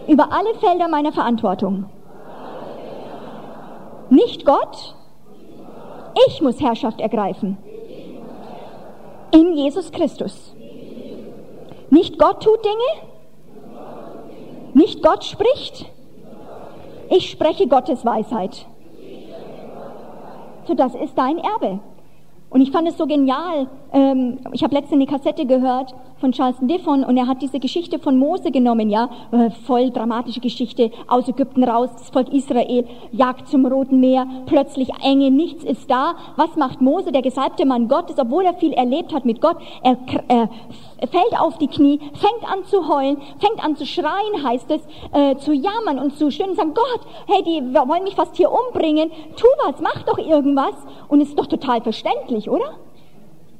[0.06, 1.84] Über alle Felder meiner Verantwortung.
[4.08, 4.94] Nicht Gott.
[6.28, 7.58] Ich muss Herrschaft ergreifen.
[9.30, 10.54] In Jesus Christus.
[11.90, 13.08] Nicht Gott tut Dinge.
[14.72, 15.86] Nicht Gott spricht.
[17.10, 18.66] Ich spreche Gottes Weisheit.
[20.66, 21.80] So, das ist dein Erbe.
[22.50, 23.68] Und ich fand es so genial.
[23.92, 27.98] Ähm, ich habe letztens eine Kassette gehört von Charles Diffon und er hat diese Geschichte
[27.98, 33.48] von Mose genommen, ja, äh, voll dramatische Geschichte, aus Ägypten raus, das Volk Israel jagt
[33.48, 36.14] zum Roten Meer, plötzlich Enge, nichts ist da.
[36.36, 39.56] Was macht Mose, der gesalbte Mann Gottes, obwohl er viel erlebt hat mit Gott?
[39.82, 39.96] Er,
[40.28, 40.48] er
[41.08, 45.36] fällt auf die Knie, fängt an zu heulen, fängt an zu schreien, heißt es, äh,
[45.36, 49.46] zu jammern und zu stöhnen, sagen, Gott, hey, die wollen mich fast hier umbringen, tu
[49.64, 50.74] was, mach doch irgendwas.
[51.08, 52.74] Und ist doch total verständlich, oder?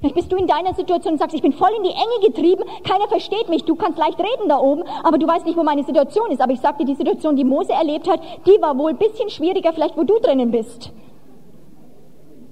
[0.01, 2.63] Vielleicht bist du in deiner Situation und sagst, ich bin voll in die Enge getrieben,
[2.85, 5.83] keiner versteht mich, du kannst leicht reden da oben, aber du weißt nicht, wo meine
[5.83, 6.41] Situation ist.
[6.41, 9.73] Aber ich sagte, die Situation, die Mose erlebt hat, die war wohl ein bisschen schwieriger,
[9.73, 10.93] vielleicht wo du drinnen bist.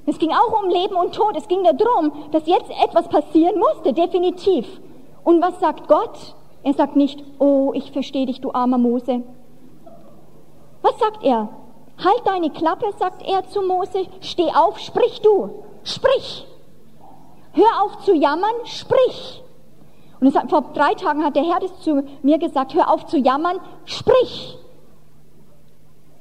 [0.06, 1.36] Es ging auch um Leben und Tod.
[1.36, 4.66] Es ging darum, dass jetzt etwas passieren musste, definitiv.
[5.22, 6.34] Und was sagt Gott?
[6.64, 9.22] Er sagt nicht, oh, ich verstehe dich, du armer Mose.
[10.82, 11.48] Was sagt er?
[11.98, 16.46] Halt deine Klappe, sagt er zu Mose, steh auf, sprich du, sprich.
[17.56, 19.42] Hör auf zu jammern, sprich.
[20.20, 23.16] Und hat, vor drei Tagen hat der Herr das zu mir gesagt, hör auf zu
[23.16, 24.58] jammern, sprich.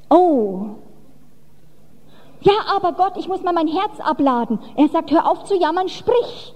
[0.10, 0.68] Oh.
[2.40, 4.60] Ja, aber Gott, ich muss mal mein Herz abladen.
[4.78, 6.54] Er sagt, hör auf zu jammern, sprich.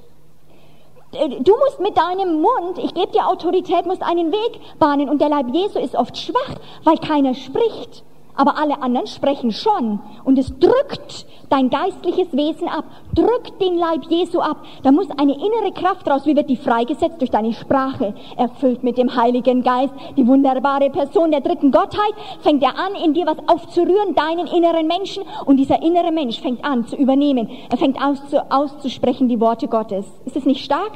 [1.11, 5.09] Du musst mit deinem Mund, ich gebe dir Autorität, musst einen Weg bahnen.
[5.09, 6.55] Und der Leib Jesu ist oft schwach,
[6.85, 8.05] weil keiner spricht
[8.39, 9.99] aber alle anderen sprechen schon.
[10.23, 14.63] Und es drückt dein geistliches Wesen ab, drückt den Leib Jesu ab.
[14.81, 16.25] Da muss eine innere Kraft raus.
[16.25, 17.19] Wie wird die freigesetzt?
[17.19, 19.93] Durch deine Sprache, erfüllt mit dem Heiligen Geist.
[20.15, 24.87] Die wunderbare Person der dritten Gottheit fängt er an, in dir was aufzurühren, deinen inneren
[24.87, 25.23] Menschen.
[25.45, 27.49] Und dieser innere Mensch fängt an zu übernehmen.
[27.69, 30.05] Er fängt aus zu, auszusprechen die Worte Gottes.
[30.23, 30.93] Ist es nicht stark?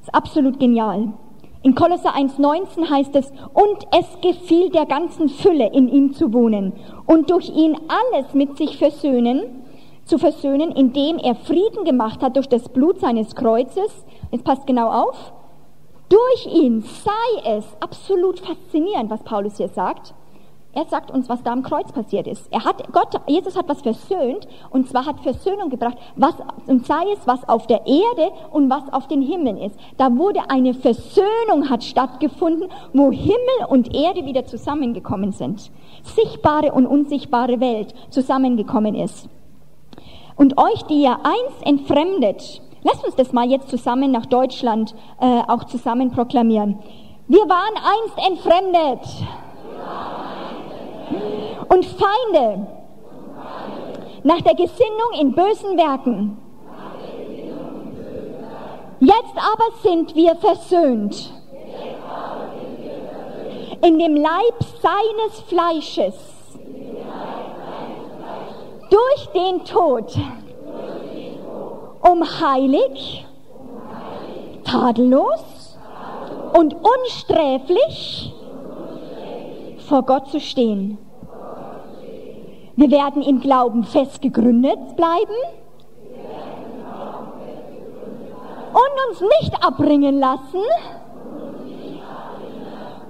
[0.00, 1.12] Ist absolut genial.
[1.66, 6.72] In Kolosser 1,19 heißt es, und es gefiel der ganzen Fülle in ihm zu wohnen
[7.06, 9.64] und durch ihn alles mit sich versöhnen,
[10.04, 14.06] zu versöhnen, indem er Frieden gemacht hat durch das Blut seines Kreuzes.
[14.30, 15.32] Es passt genau auf.
[16.08, 20.14] Durch ihn sei es absolut faszinierend, was Paulus hier sagt
[20.76, 22.52] er sagt uns, was da am Kreuz passiert ist.
[22.52, 26.34] Er hat, Gott, Jesus hat was versöhnt, und zwar hat Versöhnung gebracht, was,
[26.66, 29.74] und sei es, was auf der Erde und was auf den Himmeln ist.
[29.96, 35.70] Da wurde eine Versöhnung hat stattgefunden, wo Himmel und Erde wieder zusammengekommen sind.
[36.02, 39.30] Sichtbare und unsichtbare Welt zusammengekommen ist.
[40.36, 45.40] Und euch, die ihr einst entfremdet, lasst uns das mal jetzt zusammen nach Deutschland äh,
[45.48, 46.78] auch zusammen proklamieren.
[47.28, 49.00] Wir waren einst entfremdet.
[49.78, 50.26] Ja
[51.68, 52.66] und Feinde
[54.22, 56.38] nach der Gesinnung in bösen Werken.
[58.98, 61.32] Jetzt aber sind wir versöhnt
[63.82, 66.14] in dem Leib seines Fleisches
[68.90, 70.16] durch den Tod,
[72.00, 73.26] um heilig,
[74.64, 75.78] tadellos
[76.54, 78.32] und unsträflich
[79.88, 80.98] vor Gott zu stehen.
[82.76, 85.34] Wir werden im Glauben fest gegründet bleiben
[88.72, 90.60] und uns nicht abbringen lassen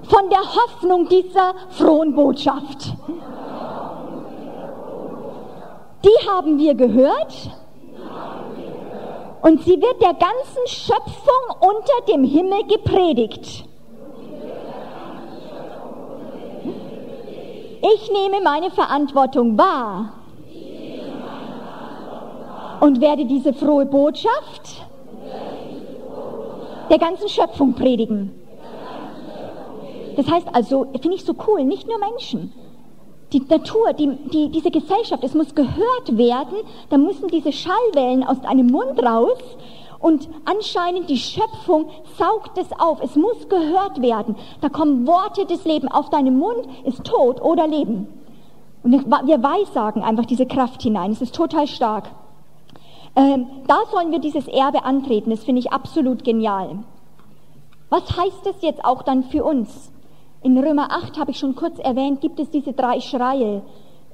[0.05, 2.95] von der Hoffnung dieser frohen Botschaft.
[6.05, 7.51] Die haben wir gehört
[9.43, 13.64] und sie wird der ganzen Schöpfung unter dem Himmel gepredigt.
[17.95, 20.12] Ich nehme meine Verantwortung wahr
[22.80, 24.82] und werde diese frohe Botschaft
[26.91, 28.32] der ganzen Schöpfung predigen.
[30.16, 32.53] Das heißt also, finde ich so cool, nicht nur Menschen.
[33.32, 36.59] Die Natur, die, die, diese Gesellschaft, es muss gehört werden,
[36.89, 39.39] da müssen diese Schallwellen aus deinem Mund raus
[39.99, 41.88] und anscheinend die Schöpfung
[42.18, 43.03] saugt es auf.
[43.03, 44.36] Es muss gehört werden.
[44.61, 45.92] Da kommen Worte des Lebens.
[45.92, 48.09] Auf deinem Mund ist Tod oder Leben.
[48.82, 51.11] Und wir weissagen einfach diese Kraft hinein.
[51.11, 52.11] Es ist total stark.
[53.16, 55.30] Ähm, da sollen wir dieses Erbe antreten.
[55.30, 56.80] Das finde ich absolut genial.
[57.88, 59.90] Was heißt das jetzt auch dann für uns?
[60.42, 63.62] In Römer 8 habe ich schon kurz erwähnt, gibt es diese drei Schreie.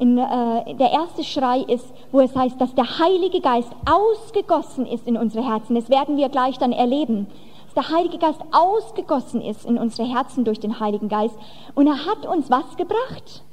[0.02, 5.06] In, äh, der erste Schrei ist, wo es heißt, dass der Heilige Geist ausgegossen ist
[5.06, 5.76] in unsere Herzen.
[5.76, 7.28] Das werden wir gleich dann erleben.
[7.66, 11.36] Dass der Heilige Geist ausgegossen ist in unsere Herzen durch den Heiligen Geist.
[11.76, 13.44] Und er hat uns was gebracht?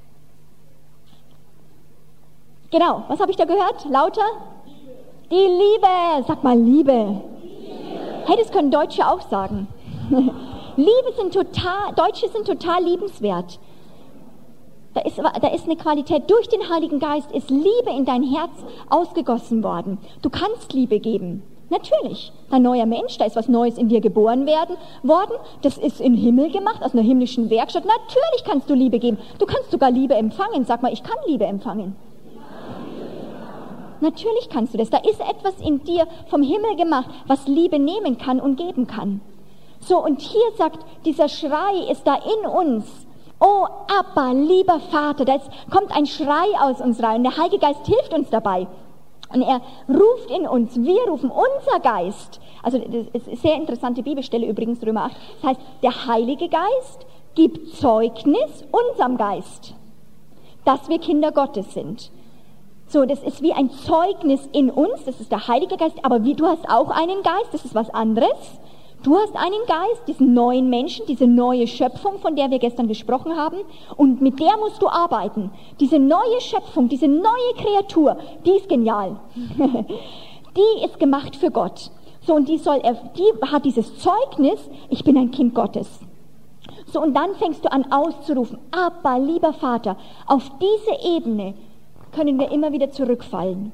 [2.72, 3.86] Genau, was habe ich da gehört?
[3.88, 4.26] Lauter?
[5.30, 6.26] Die Liebe.
[6.28, 7.22] Sag mal Liebe.
[8.26, 9.68] Hey, das können Deutsche auch sagen.
[10.78, 13.60] Liebe sind total, Deutsche sind total liebenswert.
[14.93, 16.29] Da ist, da ist eine Qualität.
[16.29, 18.51] Durch den Heiligen Geist ist Liebe in dein Herz
[18.89, 19.99] ausgegossen worden.
[20.21, 21.43] Du kannst Liebe geben.
[21.69, 22.31] Natürlich.
[22.49, 25.35] Ein neuer Mensch, da ist was Neues in dir geboren werden, worden.
[25.61, 27.85] Das ist im Himmel gemacht, aus einer himmlischen Werkstatt.
[27.85, 29.19] Natürlich kannst du Liebe geben.
[29.37, 30.65] Du kannst sogar Liebe empfangen.
[30.65, 31.95] Sag mal, ich kann Liebe empfangen.
[34.01, 34.89] Natürlich kannst du das.
[34.89, 39.21] Da ist etwas in dir vom Himmel gemacht, was Liebe nehmen kann und geben kann.
[39.81, 42.85] So, und hier sagt, dieser Schrei ist da in uns.
[43.39, 45.37] Oh, Abba, lieber Vater, da
[45.71, 47.23] kommt ein Schrei aus uns rein.
[47.23, 48.67] Der Heilige Geist hilft uns dabei.
[49.31, 52.41] Und er ruft in uns, wir rufen unser Geist.
[52.63, 55.15] Also, das ist sehr interessante Bibelstelle übrigens, Römer 8.
[55.41, 59.75] Das heißt, der Heilige Geist gibt Zeugnis unserem Geist,
[60.65, 62.11] dass wir Kinder Gottes sind.
[62.87, 66.33] So, das ist wie ein Zeugnis in uns, das ist der Heilige Geist, aber wie,
[66.33, 68.59] du hast auch einen Geist, das ist was anderes.
[69.02, 73.38] Du hast einen Geist, diesen neuen Menschen, diese neue Schöpfung, von der wir gestern gesprochen
[73.38, 73.58] haben,
[73.95, 75.52] und mit der musst du arbeiten.
[75.80, 79.18] Diese neue Schöpfung, diese neue Kreatur, die ist genial.
[79.36, 81.91] die ist gemacht für Gott.
[82.28, 82.82] So, und die soll,
[83.18, 85.88] die hat dieses Zeugnis, ich bin ein Kind Gottes.
[86.88, 89.95] So, und dann fängst du an auszurufen, aber lieber Vater,
[90.28, 91.54] auf diese Ebene
[92.12, 93.72] können wir immer wieder zurückfallen.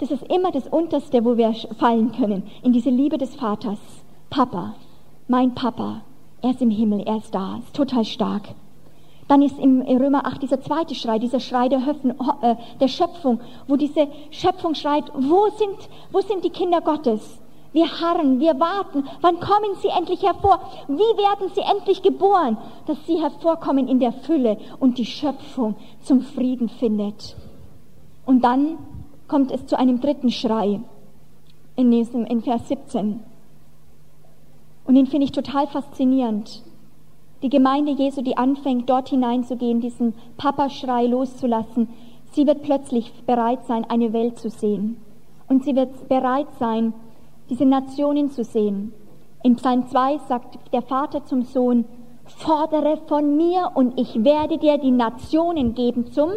[0.00, 3.78] Das ist immer das Unterste, wo wir fallen können, in diese Liebe des Vaters.
[4.34, 4.74] Papa,
[5.28, 6.02] mein Papa,
[6.42, 8.48] er ist im Himmel, er ist da, ist total stark.
[9.28, 12.10] Dann ist im Römer 8 dieser zweite Schrei, dieser Schrei der, Höfen,
[12.42, 17.38] äh, der Schöpfung, wo diese Schöpfung schreit, wo sind, wo sind die Kinder Gottes?
[17.72, 19.04] Wir harren, wir warten.
[19.20, 20.58] Wann kommen sie endlich hervor?
[20.88, 22.58] Wie werden sie endlich geboren?
[22.86, 27.36] Dass sie hervorkommen in der Fülle und die Schöpfung zum Frieden findet.
[28.26, 28.78] Und dann
[29.28, 30.80] kommt es zu einem dritten Schrei
[31.76, 33.20] in, diesem, in Vers 17.
[34.84, 36.62] Und den finde ich total faszinierend.
[37.42, 41.88] Die Gemeinde Jesu, die anfängt, dort hineinzugehen, diesen Papaschrei loszulassen,
[42.32, 44.96] sie wird plötzlich bereit sein, eine Welt zu sehen.
[45.48, 46.94] Und sie wird bereit sein,
[47.50, 48.92] diese Nationen zu sehen.
[49.42, 51.84] In Psalm 2 sagt der Vater zum Sohn,
[52.24, 56.30] fordere von mir und ich werde dir die Nationen geben zum,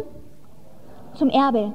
[1.14, 1.72] zum Erbe.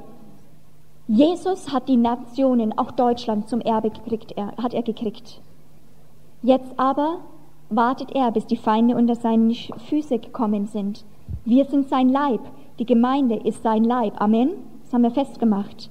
[1.08, 5.40] Jesus hat die Nationen, auch Deutschland, zum Erbe gekriegt, er, hat er gekriegt.
[6.44, 7.20] Jetzt aber
[7.70, 11.02] wartet er, bis die Feinde unter seine Füße gekommen sind.
[11.46, 12.40] Wir sind sein Leib.
[12.78, 14.20] Die Gemeinde ist sein Leib.
[14.20, 14.50] Amen.
[14.82, 15.88] Das haben wir festgemacht.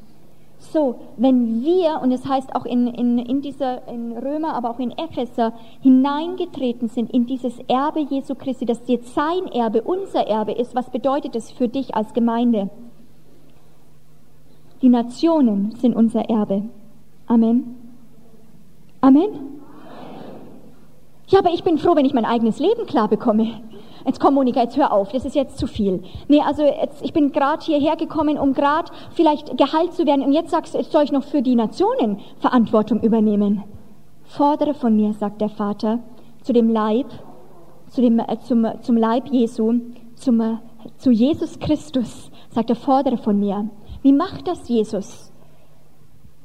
[0.59, 4.69] So, wenn wir, und es das heißt auch in, in, in dieser, in Römer, aber
[4.69, 10.27] auch in Epheser, hineingetreten sind in dieses Erbe Jesu Christi, dass jetzt sein Erbe unser
[10.27, 12.69] Erbe ist, was bedeutet es für dich als Gemeinde?
[14.83, 16.61] Die Nationen sind unser Erbe.
[17.25, 17.75] Amen.
[19.01, 19.62] Amen.
[21.33, 23.59] Ja, aber ich bin froh, wenn ich mein eigenes Leben klar bekomme.
[24.05, 26.03] Jetzt komm, Monika, jetzt hör auf, das ist jetzt zu viel.
[26.27, 30.33] Nee, also jetzt, ich bin gerade hierher gekommen, um gerade vielleicht geheilt zu werden und
[30.33, 33.63] jetzt sagst du, jetzt soll ich noch für die Nationen Verantwortung übernehmen.
[34.25, 36.03] Fordere von mir, sagt der Vater,
[36.43, 37.07] zu dem Leib,
[37.87, 39.79] zu dem, äh, zum, zum Leib Jesu,
[40.13, 40.57] zum, äh,
[40.97, 43.69] zu Jesus Christus, sagt er, fordere von mir.
[44.03, 45.31] Wie macht das Jesus?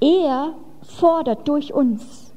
[0.01, 2.28] Er fordert durch uns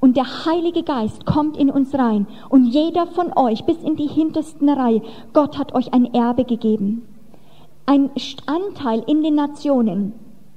[0.00, 4.08] und der Heilige Geist kommt in uns rein und jeder von euch bis in die
[4.08, 5.02] hintersten Reihe,
[5.32, 7.06] Gott hat euch ein Erbe gegeben.
[7.86, 8.10] Ein
[8.46, 10.14] Anteil in den Nationen.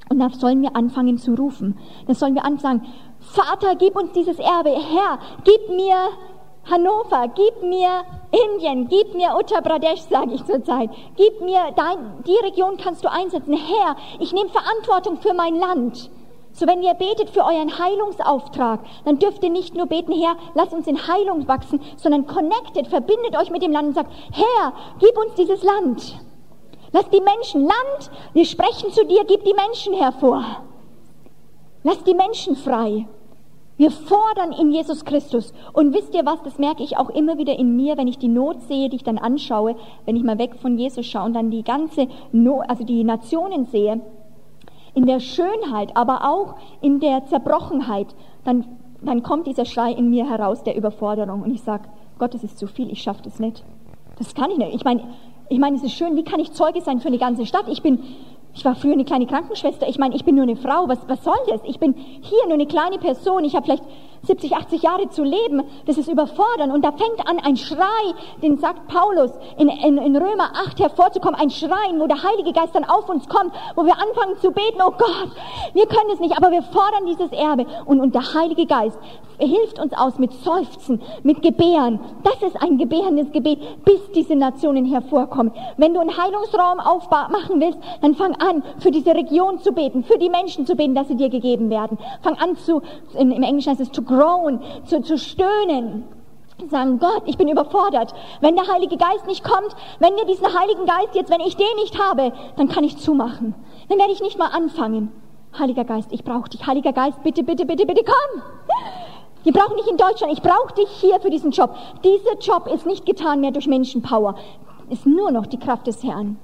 [0.10, 1.78] Und da sollen wir anfangen zu rufen.
[2.07, 2.84] Da sollen wir anfangen,
[3.20, 4.70] Vater, gib uns dieses Erbe.
[4.70, 5.95] Herr, gib mir
[6.70, 10.90] Hannover, gib mir Indien, gib mir Uttar Pradesh, sage ich zurzeit.
[11.18, 13.53] Gib mir dein, die Region kannst du einsetzen.
[13.53, 16.10] Herr, ich nehme Verantwortung für mein Land.
[16.53, 20.71] So wenn ihr betet für euren Heilungsauftrag, dann dürft ihr nicht nur beten, Herr, lass
[20.71, 25.17] uns in Heilung wachsen, sondern connected, verbindet euch mit dem Land und sagt, Herr, gib
[25.17, 26.19] uns dieses Land.
[26.91, 30.43] Lass die Menschen, Land, wir sprechen zu dir, gib die Menschen hervor.
[31.81, 33.07] Lass die Menschen frei.
[33.75, 35.51] Wir fordern in Jesus Christus.
[35.73, 38.27] Und wisst ihr was, das merke ich auch immer wieder in mir, wenn ich die
[38.27, 39.75] Not sehe, die ich dann anschaue,
[40.05, 43.65] wenn ich mal weg von Jesus schaue und dann die ganze Not, also die Nationen
[43.65, 43.99] sehe,
[44.95, 48.07] in der Schönheit, aber auch in der Zerbrochenheit,
[48.44, 48.65] dann,
[49.02, 51.90] dann kommt dieser Schrei in mir heraus der Überforderung und ich sage,
[52.20, 53.64] Gott, es ist zu viel, ich schaffe das nicht.
[54.18, 54.76] Das kann ich nicht.
[54.76, 55.02] Ich meine,
[55.49, 57.68] ich meine, es ist schön, wie kann ich Zeuge sein für eine ganze Stadt?
[57.68, 57.99] Ich bin,
[58.53, 59.88] ich war früher eine kleine Krankenschwester.
[59.90, 60.88] Ich meine, ich bin nur eine Frau.
[60.88, 61.61] Was, was soll das?
[61.65, 63.44] Ich bin hier nur eine kleine Person.
[63.44, 63.84] Ich habe vielleicht
[64.24, 65.64] 70, 80 Jahre zu leben.
[65.86, 66.72] Das ist überfordern.
[66.72, 71.40] Und da fängt an ein Schrei, den sagt Paulus in, in, in Römer 8 hervorzukommen.
[71.40, 74.80] Ein Schreien, wo der Heilige Geist dann auf uns kommt, wo wir anfangen zu beten.
[74.86, 75.32] Oh Gott,
[75.74, 77.66] wir können es nicht, aber wir fordern dieses Erbe.
[77.86, 78.98] Und, und der Heilige Geist
[79.45, 81.99] hilft uns aus mit Seufzen, mit Gebären.
[82.24, 85.53] Das ist ein gebärendes Gebet, bis diese Nationen hervorkommen.
[85.78, 90.18] Wenn du einen Heilungsraum aufmachen willst, dann fang an, für diese Region zu beten, für
[90.18, 91.98] die Menschen zu beten, dass sie dir gegeben werden.
[92.22, 92.82] Fang an zu,
[93.18, 96.03] im Englischen heißt es to groan, zu, zu stöhnen.
[96.70, 98.14] Sagen, Gott, ich bin überfordert.
[98.40, 101.76] Wenn der Heilige Geist nicht kommt, wenn wir diesen Heiligen Geist jetzt, wenn ich den
[101.78, 103.56] nicht habe, dann kann ich zumachen.
[103.90, 105.11] Dann werde ich nicht mal anfangen.
[105.57, 106.65] Heiliger Geist, ich brauche dich.
[106.65, 108.41] Heiliger Geist, bitte, bitte, bitte, bitte, komm!
[109.44, 110.34] Wir brauchen dich in Deutschland.
[110.34, 111.76] Ich brauche dich hier für diesen Job.
[112.03, 114.36] Dieser Job ist nicht getan mehr durch Menschenpower.
[114.90, 116.38] Ist nur noch die Kraft des Herrn.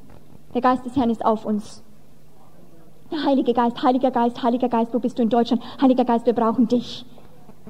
[0.53, 1.83] Der Geist des Herrn ist auf uns.
[3.11, 5.63] Der Heilige Geist, Heiliger Geist, Heiliger Geist, wo bist du in Deutschland?
[5.81, 7.05] Heiliger Geist, wir brauchen dich.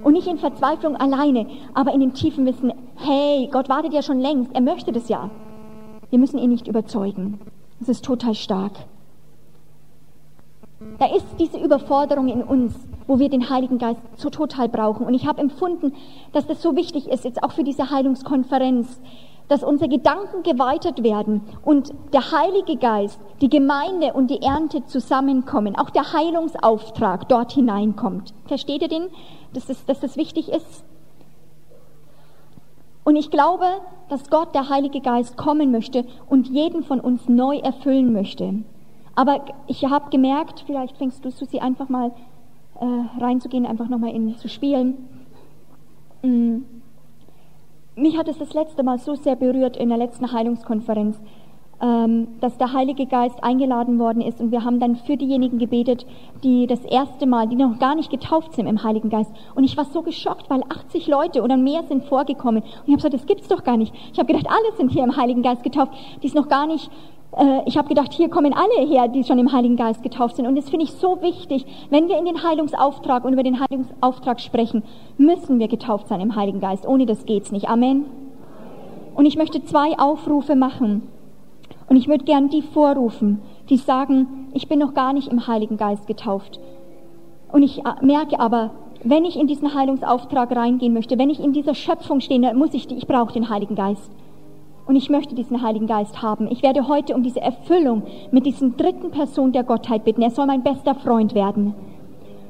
[0.03, 4.19] Und nicht in Verzweiflung alleine, aber in dem tiefen Wissen, hey, Gott wartet ja schon
[4.19, 5.29] längst, er möchte das ja.
[6.09, 7.39] Wir müssen ihn nicht überzeugen.
[7.79, 8.71] Das ist total stark.
[10.97, 12.73] Da ist diese Überforderung in uns,
[13.09, 15.03] wo wir den Heiligen Geist so total brauchen.
[15.03, 15.93] Und ich habe empfunden,
[16.31, 19.01] dass das so wichtig ist, jetzt auch für diese Heilungskonferenz,
[19.47, 25.75] dass unsere Gedanken geweitet werden und der Heilige Geist, die Gemeinde und die Ernte zusammenkommen,
[25.75, 28.31] auch der Heilungsauftrag dort hineinkommt.
[28.45, 29.07] Versteht ihr den,
[29.55, 30.85] dass das, dass das wichtig ist?
[33.03, 33.65] Und ich glaube,
[34.09, 38.53] dass Gott, der Heilige Geist, kommen möchte und jeden von uns neu erfüllen möchte.
[39.15, 42.11] Aber ich habe gemerkt, vielleicht fängst du, Susi, einfach mal
[42.79, 44.95] äh, reinzugehen, einfach nochmal in zu spielen.
[46.21, 46.59] Mm.
[47.95, 51.19] Mich hat es das letzte Mal so sehr berührt in der letzten Heilungskonferenz,
[51.81, 56.05] ähm, dass der Heilige Geist eingeladen worden ist und wir haben dann für diejenigen gebetet,
[56.41, 59.31] die das erste Mal, die noch gar nicht getauft sind im Heiligen Geist.
[59.55, 62.63] Und ich war so geschockt, weil 80 Leute oder mehr sind vorgekommen.
[62.63, 63.93] Und ich habe gesagt, das gibt's doch gar nicht.
[64.13, 65.91] Ich habe gedacht, alle sind hier im Heiligen Geist getauft,
[66.23, 66.89] die es noch gar nicht
[67.39, 70.45] äh, ich habe gedacht, hier kommen alle her, die schon im Heiligen Geist getauft sind.
[70.45, 71.65] Und das finde ich so wichtig.
[71.89, 74.83] Wenn wir in den Heilungsauftrag und über den Heilungsauftrag sprechen,
[75.17, 76.85] müssen wir getauft sein im Heiligen Geist.
[76.85, 77.69] Ohne das geht's nicht.
[77.69, 78.05] Amen.
[79.15, 81.07] Und ich möchte zwei Aufrufe machen.
[81.87, 85.77] Und ich würde gern die vorrufen, die sagen, ich bin noch gar nicht im Heiligen
[85.77, 86.59] Geist getauft.
[87.51, 88.71] Und ich äh, merke aber,
[89.03, 92.73] wenn ich in diesen Heilungsauftrag reingehen möchte, wenn ich in dieser Schöpfung stehe, dann muss
[92.73, 94.11] ich, ich brauche den Heiligen Geist.
[94.89, 96.49] Und ich möchte diesen Heiligen Geist haben.
[96.49, 98.01] Ich werde heute um diese Erfüllung
[98.31, 100.23] mit diesem dritten Person der Gottheit bitten.
[100.23, 101.75] Er soll mein bester Freund werden.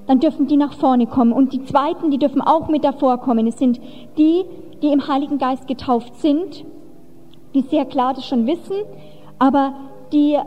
[0.08, 1.34] Dann dürfen die nach vorne kommen.
[1.34, 3.46] Und die zweiten, die dürfen auch mit davor kommen.
[3.46, 3.82] Es sind
[4.18, 4.46] die,
[4.82, 6.64] die im Heiligen Geist getauft sind,
[7.54, 8.78] die sehr klar das schon wissen,
[9.38, 9.74] aber
[10.14, 10.38] die,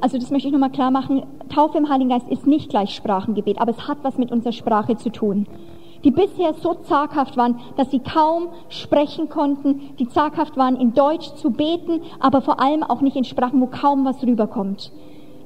[0.00, 3.60] also das möchte ich nochmal klar machen, Taufe im Heiligen Geist ist nicht gleich Sprachengebet,
[3.60, 5.46] aber es hat was mit unserer Sprache zu tun
[6.04, 11.34] die bisher so zaghaft waren, dass sie kaum sprechen konnten, die zaghaft waren, in Deutsch
[11.34, 14.92] zu beten, aber vor allem auch nicht in Sprachen, wo kaum was rüberkommt.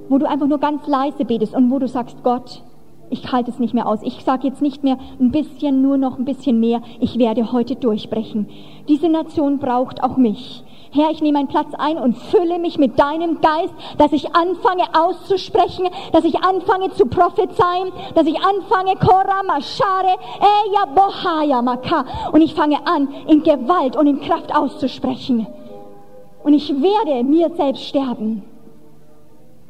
[0.09, 2.63] Wo du einfach nur ganz leise betest und wo du sagst, Gott,
[3.11, 4.03] ich halte es nicht mehr aus.
[4.03, 6.83] Ich sage jetzt nicht mehr ein bisschen, nur noch ein bisschen mehr.
[7.01, 8.49] Ich werde heute durchbrechen.
[8.89, 10.65] Diese Nation braucht auch mich.
[10.95, 14.85] Herr, ich nehme einen Platz ein und fülle mich mit deinem Geist, dass ich anfange
[14.93, 22.43] auszusprechen, dass ich anfange zu prophezeien, dass ich anfange Kora Mashare Eya Bohaya Maka und
[22.43, 25.49] ich fange an in Gewalt und in Kraft auszusprechen.
[26.45, 28.54] Und ich werde mir selbst sterben.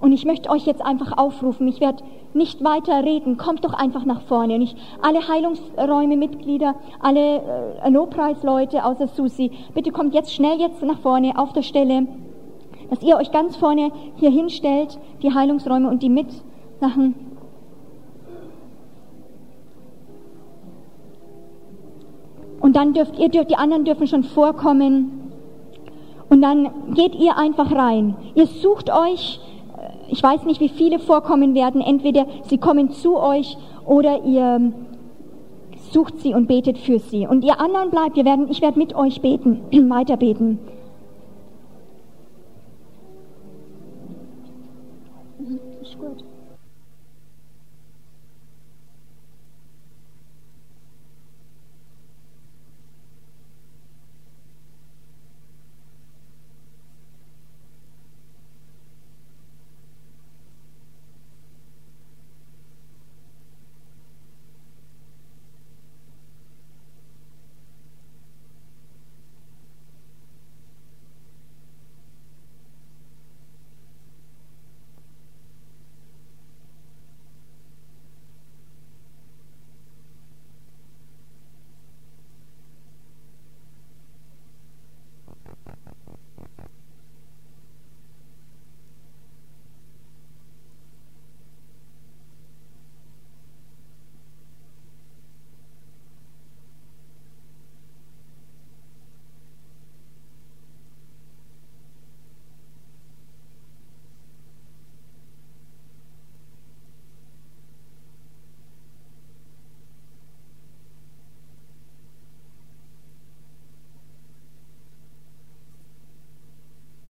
[0.04, 2.04] Und ich möchte euch jetzt einfach aufrufen, ich werde
[2.34, 4.56] nicht weiter reden, kommt doch einfach nach vorne.
[4.56, 7.40] Und ich, alle Heilungsräume Mitglieder, alle
[7.82, 12.06] äh, No-Preis-Leute außer Susi, bitte kommt jetzt schnell jetzt nach vorne auf der Stelle,
[12.90, 17.14] dass ihr euch ganz vorne hier hinstellt, die Heilungsräume und die Mitsachen.
[22.60, 25.32] Und dann dürft ihr, dürft, die anderen dürfen schon vorkommen.
[26.28, 28.16] Und dann geht ihr einfach rein.
[28.34, 29.40] Ihr sucht euch
[30.14, 31.80] ich weiß nicht, wie viele vorkommen werden.
[31.80, 34.72] Entweder sie kommen zu euch oder ihr
[35.90, 37.26] sucht sie und betet für sie.
[37.26, 39.60] Und ihr anderen bleibt, wir werden, ich werde mit euch beten,
[39.90, 40.60] weiter beten.